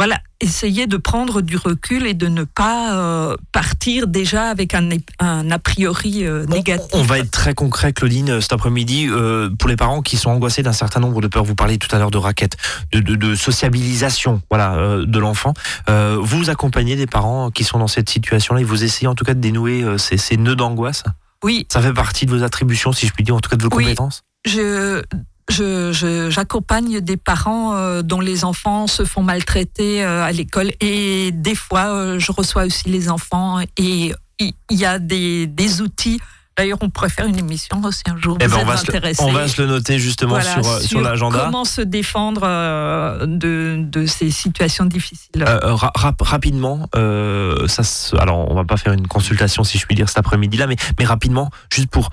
Voilà, 0.01 0.19
essayer 0.41 0.87
de 0.87 0.97
prendre 0.97 1.43
du 1.43 1.59
recul 1.59 2.07
et 2.07 2.15
de 2.15 2.27
ne 2.27 2.45
pas 2.45 2.97
euh, 2.97 3.37
partir 3.53 4.07
déjà 4.07 4.45
avec 4.49 4.73
un, 4.75 4.89
un 5.19 5.51
a 5.51 5.59
priori 5.59 6.25
euh, 6.25 6.47
négatif. 6.47 6.89
On, 6.95 7.03
va 7.03 7.19
être 7.19 7.31
très 7.31 7.53
concret, 7.53 7.93
Claudine, 7.93 8.31
euh, 8.31 8.41
cet 8.41 8.55
après-midi, 8.55 9.09
euh, 9.11 9.51
pour 9.59 9.69
les 9.69 9.77
parents 9.77 10.01
qui 10.01 10.17
sont 10.17 10.31
angoissés 10.31 10.63
d'un 10.63 10.73
certain 10.73 11.01
nombre 11.01 11.21
de 11.21 11.29
peurs. 11.29 11.45
Vous 11.45 11.55
parliez 11.55 11.77
tout 11.77 11.95
à 11.95 11.99
l'heure 11.99 12.11
de 12.11 12.17
raquettes, 12.17 12.57
de, 12.93 13.01
de, 13.01 13.15
de 13.15 13.35
sociabilisation, 13.35 14.41
voilà, 14.49 15.05
de 15.05 15.19
l'enfant. 15.19 15.53
Vous 15.87 16.49
accompagnez 16.49 16.97
des 16.97 17.07
parents 17.07 17.51
qui 17.51 17.65
sont 17.65 17.79
dans 17.79 17.87
cette 17.87 18.09
situation-là 18.09 18.63
et 18.63 18.65
vous 18.65 18.83
essayez 18.85 19.07
en 19.07 19.15
tout 19.15 19.27
cas 19.27 19.35
de 19.35 19.41
dénouer 19.41 19.85
ces, 19.99 20.17
ces 20.17 20.39
nœuds 20.39 20.57
d'angoisse? 20.57 21.05
Oui, 21.45 21.67
Ça 21.71 21.83
fait 21.83 21.93
partie 21.93 22.25
de 22.25 22.31
vos 22.31 22.43
attributions, 22.43 22.93
si 22.93 23.07
je 23.07 23.13
puis 23.13 23.23
dire, 23.23 23.37
en 23.37 23.41
tout 23.41 23.51
cas 23.51 23.57
de 23.57 23.63
vos 23.63 23.69
Oui. 23.77 23.85
compétences? 23.85 24.23
je 24.47 25.03
je- 25.51 25.93
je- 25.93 26.31
j'accompagne 26.31 27.01
des 27.01 27.17
parents 27.17 27.75
euh, 27.77 28.03
dont 28.03 28.21
les 28.21 28.45
enfants 28.45 28.87
se 28.87 29.05
font 29.05 29.23
maltraiter 29.23 30.03
euh, 30.05 30.25
à 30.25 30.33
l'école 30.33 30.71
et 30.81 31.31
des 31.33 31.55
fois 31.55 31.87
euh, 31.95 32.19
je 32.19 32.33
reçois 32.33 32.65
aussi 32.65 32.89
les 32.89 33.11
enfants 33.11 33.61
et 33.77 34.13
il 34.39 34.53
y 34.71 34.85
a 34.87 34.99
des, 34.99 35.47
des 35.47 35.81
outils 35.83 36.21
D'ailleurs, 36.59 36.79
on 36.83 36.91
pourrait 36.91 37.09
faire 37.09 37.25
une 37.25 37.39
émission 37.39 37.81
aussi 37.85 38.03
un 38.07 38.19
jour. 38.19 38.37
Eh 38.39 38.47
ben, 38.47 38.59
on, 38.61 38.67
va 38.67 38.77
se 38.77 38.85
le, 38.87 38.95
intéressés. 38.97 39.23
on 39.23 39.33
va 39.33 39.49
se 39.49 39.63
le 39.63 39.69
noter 39.69 39.99
justement 39.99 40.35
Voilà, 40.35 40.63
sur, 40.63 40.81
sur 40.83 41.01
l'agenda. 41.01 41.45
Comment 41.47 41.65
se 41.65 41.81
défendre 41.81 42.43
euh, 42.45 43.25
de, 43.25 43.77
de 43.83 44.05
ces 44.05 44.31
situations 44.31 44.85
difficiles. 44.85 45.43
Euh, 45.43 45.75
ra- 45.75 45.93
rap- 45.95 46.21
rapidement, 46.21 46.87
euh, 46.97 47.67
ça 47.67 47.83
alors 48.19 48.51
on 48.51 48.55
va 48.55 48.65
pas 48.65 48.77
faire 48.77 48.93
une 48.93 49.07
consultation 49.07 49.65
si 49.65 49.79
je 49.79 49.87
puis 49.87 49.95
dire 49.95 50.09
cet 50.11 50.19
après-midi-là, 50.19 50.67
mais, 50.67 50.77
mais 50.99 51.07
rapidement, 51.07 51.49
juste 51.73 51.89
pour 51.89 52.11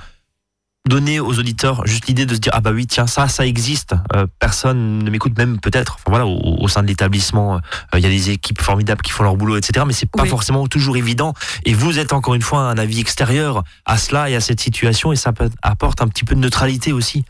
donner 0.87 1.19
aux 1.19 1.37
auditeurs 1.39 1.85
juste 1.85 2.07
l'idée 2.07 2.25
de 2.25 2.33
se 2.35 2.39
dire 2.39 2.51
ah 2.55 2.61
bah 2.61 2.71
oui 2.71 2.87
tiens 2.87 3.07
ça 3.07 3.27
ça 3.27 3.45
existe. 3.45 3.95
Euh, 4.15 4.25
personne 4.39 4.99
ne 4.99 5.09
m'écoute 5.09 5.37
même 5.37 5.59
peut-être. 5.59 5.95
Enfin 5.95 6.09
voilà 6.09 6.25
au, 6.25 6.57
au 6.61 6.67
sein 6.67 6.81
de 6.83 6.87
l'établissement 6.87 7.55
euh, 7.55 7.59
il 7.95 7.99
y 7.99 8.05
a 8.05 8.09
des 8.09 8.29
équipes 8.31 8.61
formidables 8.61 9.01
qui 9.01 9.11
font 9.11 9.23
leur 9.23 9.35
boulot 9.37 9.57
etc 9.57 9.83
mais 9.87 9.93
c'est 9.93 10.09
pas 10.09 10.23
Oui. 10.23 10.29
forcément 10.29 10.65
toujours 10.67 10.97
évident. 10.97 11.33
Et 11.65 11.73
vous 11.73 11.99
êtes 11.99 12.13
encore 12.13 12.35
une 12.35 12.41
fois 12.41 12.61
un 12.61 12.77
avis 12.77 12.99
extérieur 12.99 13.63
à 13.85 13.97
cela 13.97 14.29
et 14.29 14.35
à 14.35 14.39
cette 14.41 14.59
situation 14.59 15.11
et 15.11 15.15
ça 15.15 15.33
apporte 15.61 16.01
un 16.01 16.07
petit 16.07 16.23
peu 16.25 16.35
de 16.35 16.39
neutralité 16.39 16.91
aussi. 16.91 17.25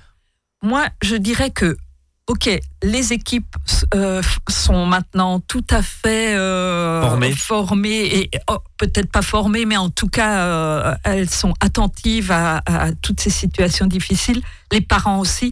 Moi, 0.64 0.86
je 1.04 1.16
dirais 1.16 1.52
que, 1.52 1.78
ok, 2.28 2.50
les 2.84 3.14
équipes 3.14 3.56
euh, 3.96 4.22
sont 4.50 4.86
maintenant 4.86 5.40
tout 5.40 5.66
à 5.70 5.82
fait 5.82 6.36
euh, 6.36 7.02
Formées. 7.02 7.32
formées 7.32 8.06
et 8.18 8.30
oh, 8.50 8.58
peut-être 8.78 9.10
pas 9.10 9.22
formées, 9.22 9.66
mais 9.66 9.78
en 9.78 9.90
tout 9.90 10.10
cas, 10.10 10.44
euh, 10.44 10.96
elles 11.06 11.30
sont 11.30 11.54
attentives 11.62 12.32
à, 12.32 12.62
à 12.66 12.92
toutes 12.92 13.22
ces 13.22 13.30
situations 13.30 13.88
difficiles. 13.88 14.42
Les 14.72 14.82
parents 14.82 15.20
aussi. 15.20 15.52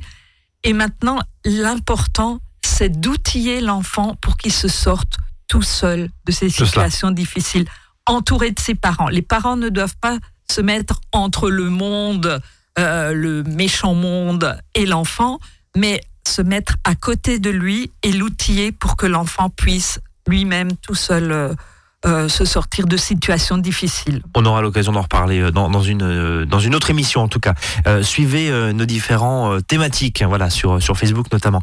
Et 0.64 0.74
maintenant, 0.74 1.20
l'important, 1.46 2.40
c'est 2.62 2.90
d'outiller 2.90 3.62
l'enfant 3.62 4.16
pour 4.22 4.36
qu'il 4.36 4.52
se 4.52 4.68
sorte 4.68 5.18
tout 5.48 5.62
seul 5.62 6.10
de 6.26 6.32
ces 6.32 6.50
situations 6.50 7.12
difficiles, 7.12 7.66
entouré 8.06 8.52
de 8.52 8.60
ses 8.60 8.76
parents. 8.76 9.08
Les 9.08 9.22
parents 9.22 9.56
ne 9.56 9.70
doivent 9.70 9.98
pas 10.02 10.18
se 10.52 10.60
mettre 10.60 11.00
entre 11.12 11.50
le 11.50 11.70
monde, 11.70 12.42
le 12.78 13.44
méchant 13.44 13.94
monde 13.94 14.60
et 14.74 14.88
l'enfant, 14.88 15.40
mais 15.76 16.02
se 16.36 16.42
mettre 16.42 16.76
à 16.84 16.96
côté 16.96 17.40
de 17.40 17.50
lui 17.50 17.92
et 18.04 18.12
l'outiller 18.12 18.72
pour 18.74 18.98
que 18.98 19.06
l'enfant 19.06 19.50
puisse 19.50 20.00
lui-même 20.28 20.72
tout 20.82 20.96
seul 20.96 21.32
euh, 21.32 21.54
euh, 22.06 22.28
se 22.28 22.44
sortir 22.44 22.88
de 22.88 22.98
situations 22.98 23.58
difficiles. 23.58 24.22
On 24.36 24.46
aura 24.46 24.62
l'occasion 24.62 24.92
d'en 24.92 25.02
reparler 25.02 25.40
euh, 25.40 25.52
dans, 25.52 25.70
dans 25.70 25.82
une, 25.82 26.04
euh, 26.04 26.46
dans 26.46 26.60
une 26.60 26.76
autre 26.76 26.90
émission 26.90 27.22
en 27.22 27.28
tout 27.30 27.40
cas. 27.40 27.56
Euh, 27.88 28.04
suivez 28.04 28.52
nos 28.74 28.86
différents 28.86 29.60
thématiques, 29.62 30.22
hein, 30.22 30.28
voilà, 30.28 30.50
sur, 30.50 30.82
sur 30.82 30.98
Facebook 30.98 31.32
notamment. 31.32 31.62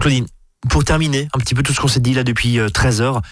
Claudine, 0.00 0.26
pour 0.68 0.84
terminer 0.84 1.28
un 1.34 1.38
petit 1.38 1.54
peu 1.54 1.62
tout 1.62 1.72
ce 1.72 1.80
qu'on 1.80 1.88
s'est 1.88 2.00
dit 2.00 2.14
là 2.14 2.24
depuis 2.24 2.58
euh, 2.58 2.68
13 2.68 3.02
heures, 3.02 3.22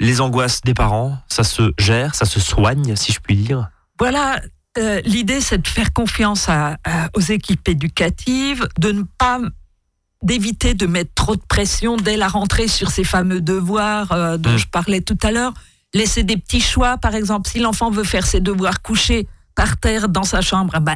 les 0.00 0.20
angoisses 0.22 0.62
des 0.62 0.72
parents, 0.72 1.18
ça 1.28 1.44
se 1.44 1.74
gère, 1.78 2.14
ça 2.14 2.24
se 2.24 2.40
soigne, 2.40 2.96
si 2.96 3.12
je 3.12 3.20
puis 3.20 3.36
dire? 3.36 3.68
Voilà, 3.98 4.40
euh, 4.78 5.00
l'idée 5.04 5.40
c'est 5.40 5.58
de 5.62 5.66
faire 5.68 5.92
confiance 5.92 6.48
à- 6.48 6.76
à- 6.84 7.08
aux 7.14 7.20
équipes 7.20 7.68
éducatives, 7.68 8.68
de 8.78 8.92
ne 8.92 9.02
pas 9.18 9.40
d'éviter 10.22 10.74
de 10.74 10.86
mettre 10.86 11.12
trop 11.14 11.34
de 11.34 11.42
pression 11.48 11.96
dès 11.96 12.16
la 12.16 12.28
rentrée 12.28 12.68
sur 12.68 12.90
ces 12.90 13.04
fameux 13.04 13.40
devoirs 13.40 14.12
euh, 14.12 14.36
dont 14.36 14.52
Mm. 14.52 14.58
je 14.58 14.66
parlais 14.68 15.00
tout 15.00 15.18
à 15.22 15.30
l'heure. 15.32 15.54
Laisser 15.94 16.22
des 16.22 16.36
petits 16.36 16.60
choix, 16.60 16.98
par 16.98 17.14
exemple, 17.14 17.48
si 17.50 17.58
l'enfant 17.58 17.90
veut 17.90 18.04
faire 18.04 18.26
ses 18.26 18.40
devoirs 18.40 18.80
couchés 18.82 19.26
par 19.56 19.76
terre 19.78 20.08
dans 20.08 20.22
sa 20.22 20.40
chambre, 20.40 20.78
ben 20.80 20.94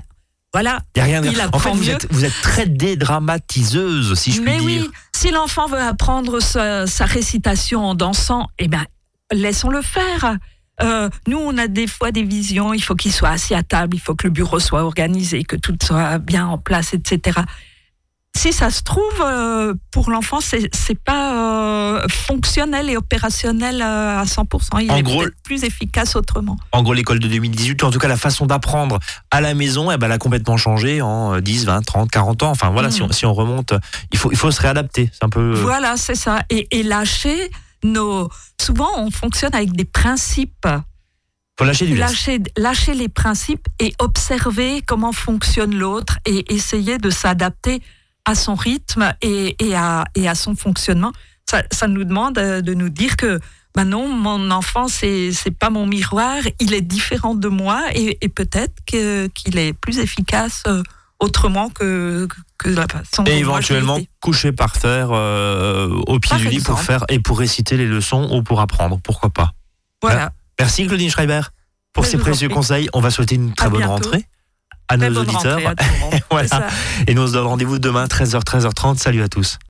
voilà. 0.53 0.81
Il 0.95 0.99
y 0.99 1.03
a 1.03 1.05
rien. 1.05 1.23
Il 1.25 1.31
En 1.31 1.33
fait, 1.33 1.41
apprend 1.41 1.73
vous 1.75 1.83
mieux. 1.83 1.91
êtes, 1.91 2.07
vous 2.13 2.25
êtes 2.25 2.41
très 2.43 2.67
dédramatiseuse, 2.67 4.15
si 4.15 4.31
je 4.33 4.41
puis 4.41 4.45
Mais 4.53 4.59
dire. 4.59 4.67
oui, 4.85 4.91
si 5.17 5.31
l'enfant 5.31 5.67
veut 5.67 5.81
apprendre 5.81 6.41
sa, 6.41 6.87
sa 6.87 7.07
récitation 7.07 7.85
en 7.85 7.95
dansant, 7.95 8.47
eh 8.59 8.69
ben 8.69 8.85
laissons-le 9.33 9.83
faire. 9.83 10.37
Euh, 10.83 11.09
nous, 11.29 11.39
on 11.39 11.57
a 11.57 11.69
des 11.69 11.87
fois 11.87 12.11
des 12.11 12.25
visions, 12.25 12.75
il 12.75 12.81
faut 12.83 12.95
qu'il 12.97 13.13
soit 13.13 13.29
assis 13.31 13.55
à 13.55 13.63
table, 13.63 13.97
il 13.97 14.01
faut 14.01 14.15
que 14.15 14.27
le 14.27 14.33
bureau 14.33 14.59
soit 14.59 14.83
organisé, 14.83 15.45
que 15.45 15.57
tout 15.57 15.77
soit 15.83 16.19
bien 16.19 16.47
en 16.47 16.59
place, 16.59 16.95
etc. 16.95 17.41
Si 18.37 18.53
ça 18.53 18.69
se 18.71 18.83
trouve, 18.83 19.05
euh, 19.25 19.75
pour 19.93 20.11
l'enfant, 20.11 20.41
c'est 20.41 20.69
c'est 20.75 20.99
pas 20.99 21.35
euh, 21.37 22.05
fonctionnel 22.11 22.91
et 22.91 22.97
opérationnel 22.97 23.81
à 23.81 24.25
100%. 24.25 24.81
Il 24.83 24.91
En 24.91 24.97
est 24.97 25.03
gros- 25.05 25.21
peut-être 25.21 25.37
plus 25.45 25.63
efficace 25.63 26.17
autrement. 26.17 26.57
En 26.73 26.83
gros, 26.83 26.95
l'école 26.95 27.21
de 27.21 27.29
2018, 27.29 27.81
ou 27.85 27.87
en 27.87 27.91
tout 27.93 28.01
cas 28.01 28.09
la 28.09 28.17
façon 28.17 28.47
d'apprendre 28.47 28.99
à 29.31 29.41
la 29.41 29.55
maison, 29.55 29.93
eh 29.93 29.97
ben, 29.99 30.07
elle 30.09 30.13
a 30.13 30.19
complètement 30.19 30.57
changé 30.57 31.01
en 31.01 31.35
euh, 31.35 31.41
10, 31.41 31.67
20, 31.67 31.83
30, 31.83 32.11
40 32.11 32.43
ans. 32.43 32.51
Enfin 32.51 32.71
voilà, 32.71 32.91
si, 32.91 33.03
on, 33.03 33.13
si 33.13 33.25
on 33.25 33.33
remonte, 33.33 33.73
il 34.11 34.19
faut, 34.19 34.33
il 34.33 34.37
faut 34.37 34.51
se 34.51 34.61
réadapter. 34.61 35.09
C'est 35.13 35.23
un 35.25 35.29
peu... 35.29 35.53
Voilà, 35.55 35.97
c'est 35.97 36.17
ça. 36.17 36.43
Et, 36.51 36.67
et 36.77 36.83
lâcher 36.83 37.53
nos. 37.85 38.29
Souvent, 38.61 38.89
on 38.97 39.11
fonctionne 39.11 39.55
avec 39.55 39.73
des 39.73 39.85
principes. 39.85 40.67
faut 41.59 41.65
lâcher 41.65 41.87
du 41.87 41.95
lest. 41.95 42.11
lâcher, 42.11 42.43
lâcher 42.57 42.95
les 42.95 43.09
principes 43.09 43.69
et 43.79 43.95
observer 43.99 44.83
comment 44.83 45.13
fonctionne 45.13 45.75
l'autre 45.77 46.19
et 46.27 46.53
essayer 46.53 46.99
de 46.99 47.11
s'adapter 47.11 47.81
à 48.25 48.35
son 48.35 48.55
rythme 48.55 49.15
et, 49.23 49.55
et 49.65 49.75
à, 49.77 50.05
et 50.15 50.29
à 50.29 50.35
son 50.35 50.57
fonctionnement. 50.57 51.13
Ça, 51.49 51.63
ça 51.71 51.87
nous 51.87 52.05
demande 52.05 52.39
euh, 52.39 52.63
de 52.63 52.75
nous 52.75 52.89
dire 52.89 53.17
que 53.17 53.39
ben 53.75 53.85
non, 53.85 54.09
mon 54.09 54.51
enfant, 54.53 54.87
c'est 54.87 55.33
c'est 55.33 55.51
pas 55.51 55.69
mon 55.69 55.85
miroir, 55.85 56.39
il 56.61 56.75
est 56.75 56.81
différent 56.81 57.35
de 57.35 57.49
moi 57.49 57.83
et, 57.95 58.19
et 58.21 58.29
peut-être 58.29 58.73
qu'il 58.87 59.59
est 59.59 59.73
plus 59.73 59.99
efficace 59.99 60.63
euh, 60.69 60.83
autrement 61.25 61.71
que, 61.71 62.29
que 62.59 62.69
la 62.69 62.87
moi 63.19 63.29
Et 63.29 63.39
éventuellement 63.39 63.99
coucher 64.21 64.53
par 64.53 64.73
terre 64.79 65.09
euh, 65.13 65.89
au 66.07 66.19
pied 66.21 66.31
Par 66.31 66.39
du 66.39 66.49
lit 66.49 66.61
pour 66.61 66.79
exemple. 66.79 66.85
faire 66.87 67.05
et 67.09 67.19
pour 67.19 67.39
réciter 67.39 67.77
les 67.77 67.87
leçons 67.87 68.29
ou 68.33 68.43
pour 68.43 68.61
apprendre, 68.61 68.99
pourquoi 69.03 69.31
pas. 69.31 69.53
Voilà. 70.03 70.31
Merci 70.59 70.87
Claudine 70.87 71.11
Schreiber 71.11 71.41
pour 71.93 72.05
Mais 72.05 72.11
ces 72.11 72.19
précieux 72.19 72.49
conseils. 72.49 72.89
On 72.93 73.01
va 73.01 73.11
souhaiter 73.11 73.35
une 73.37 73.55
très 73.55 73.67
À 73.67 73.71
bonne 73.71 73.79
bientôt. 73.81 73.95
rentrée 73.95 74.27
à 74.89 74.99
Très 74.99 75.09
nos 75.11 75.21
auditeurs. 75.23 75.59
à. 75.67 75.75
Voilà. 76.31 76.69
Et 77.07 77.15
nous 77.15 77.23
on 77.23 77.27
se 77.27 77.33
donne 77.33 77.47
rendez-vous 77.47 77.79
demain 77.79 78.05
13h 78.05 78.43
13h30. 78.45 78.99
Salut 78.99 79.23
à 79.23 79.29
tous. 79.29 79.59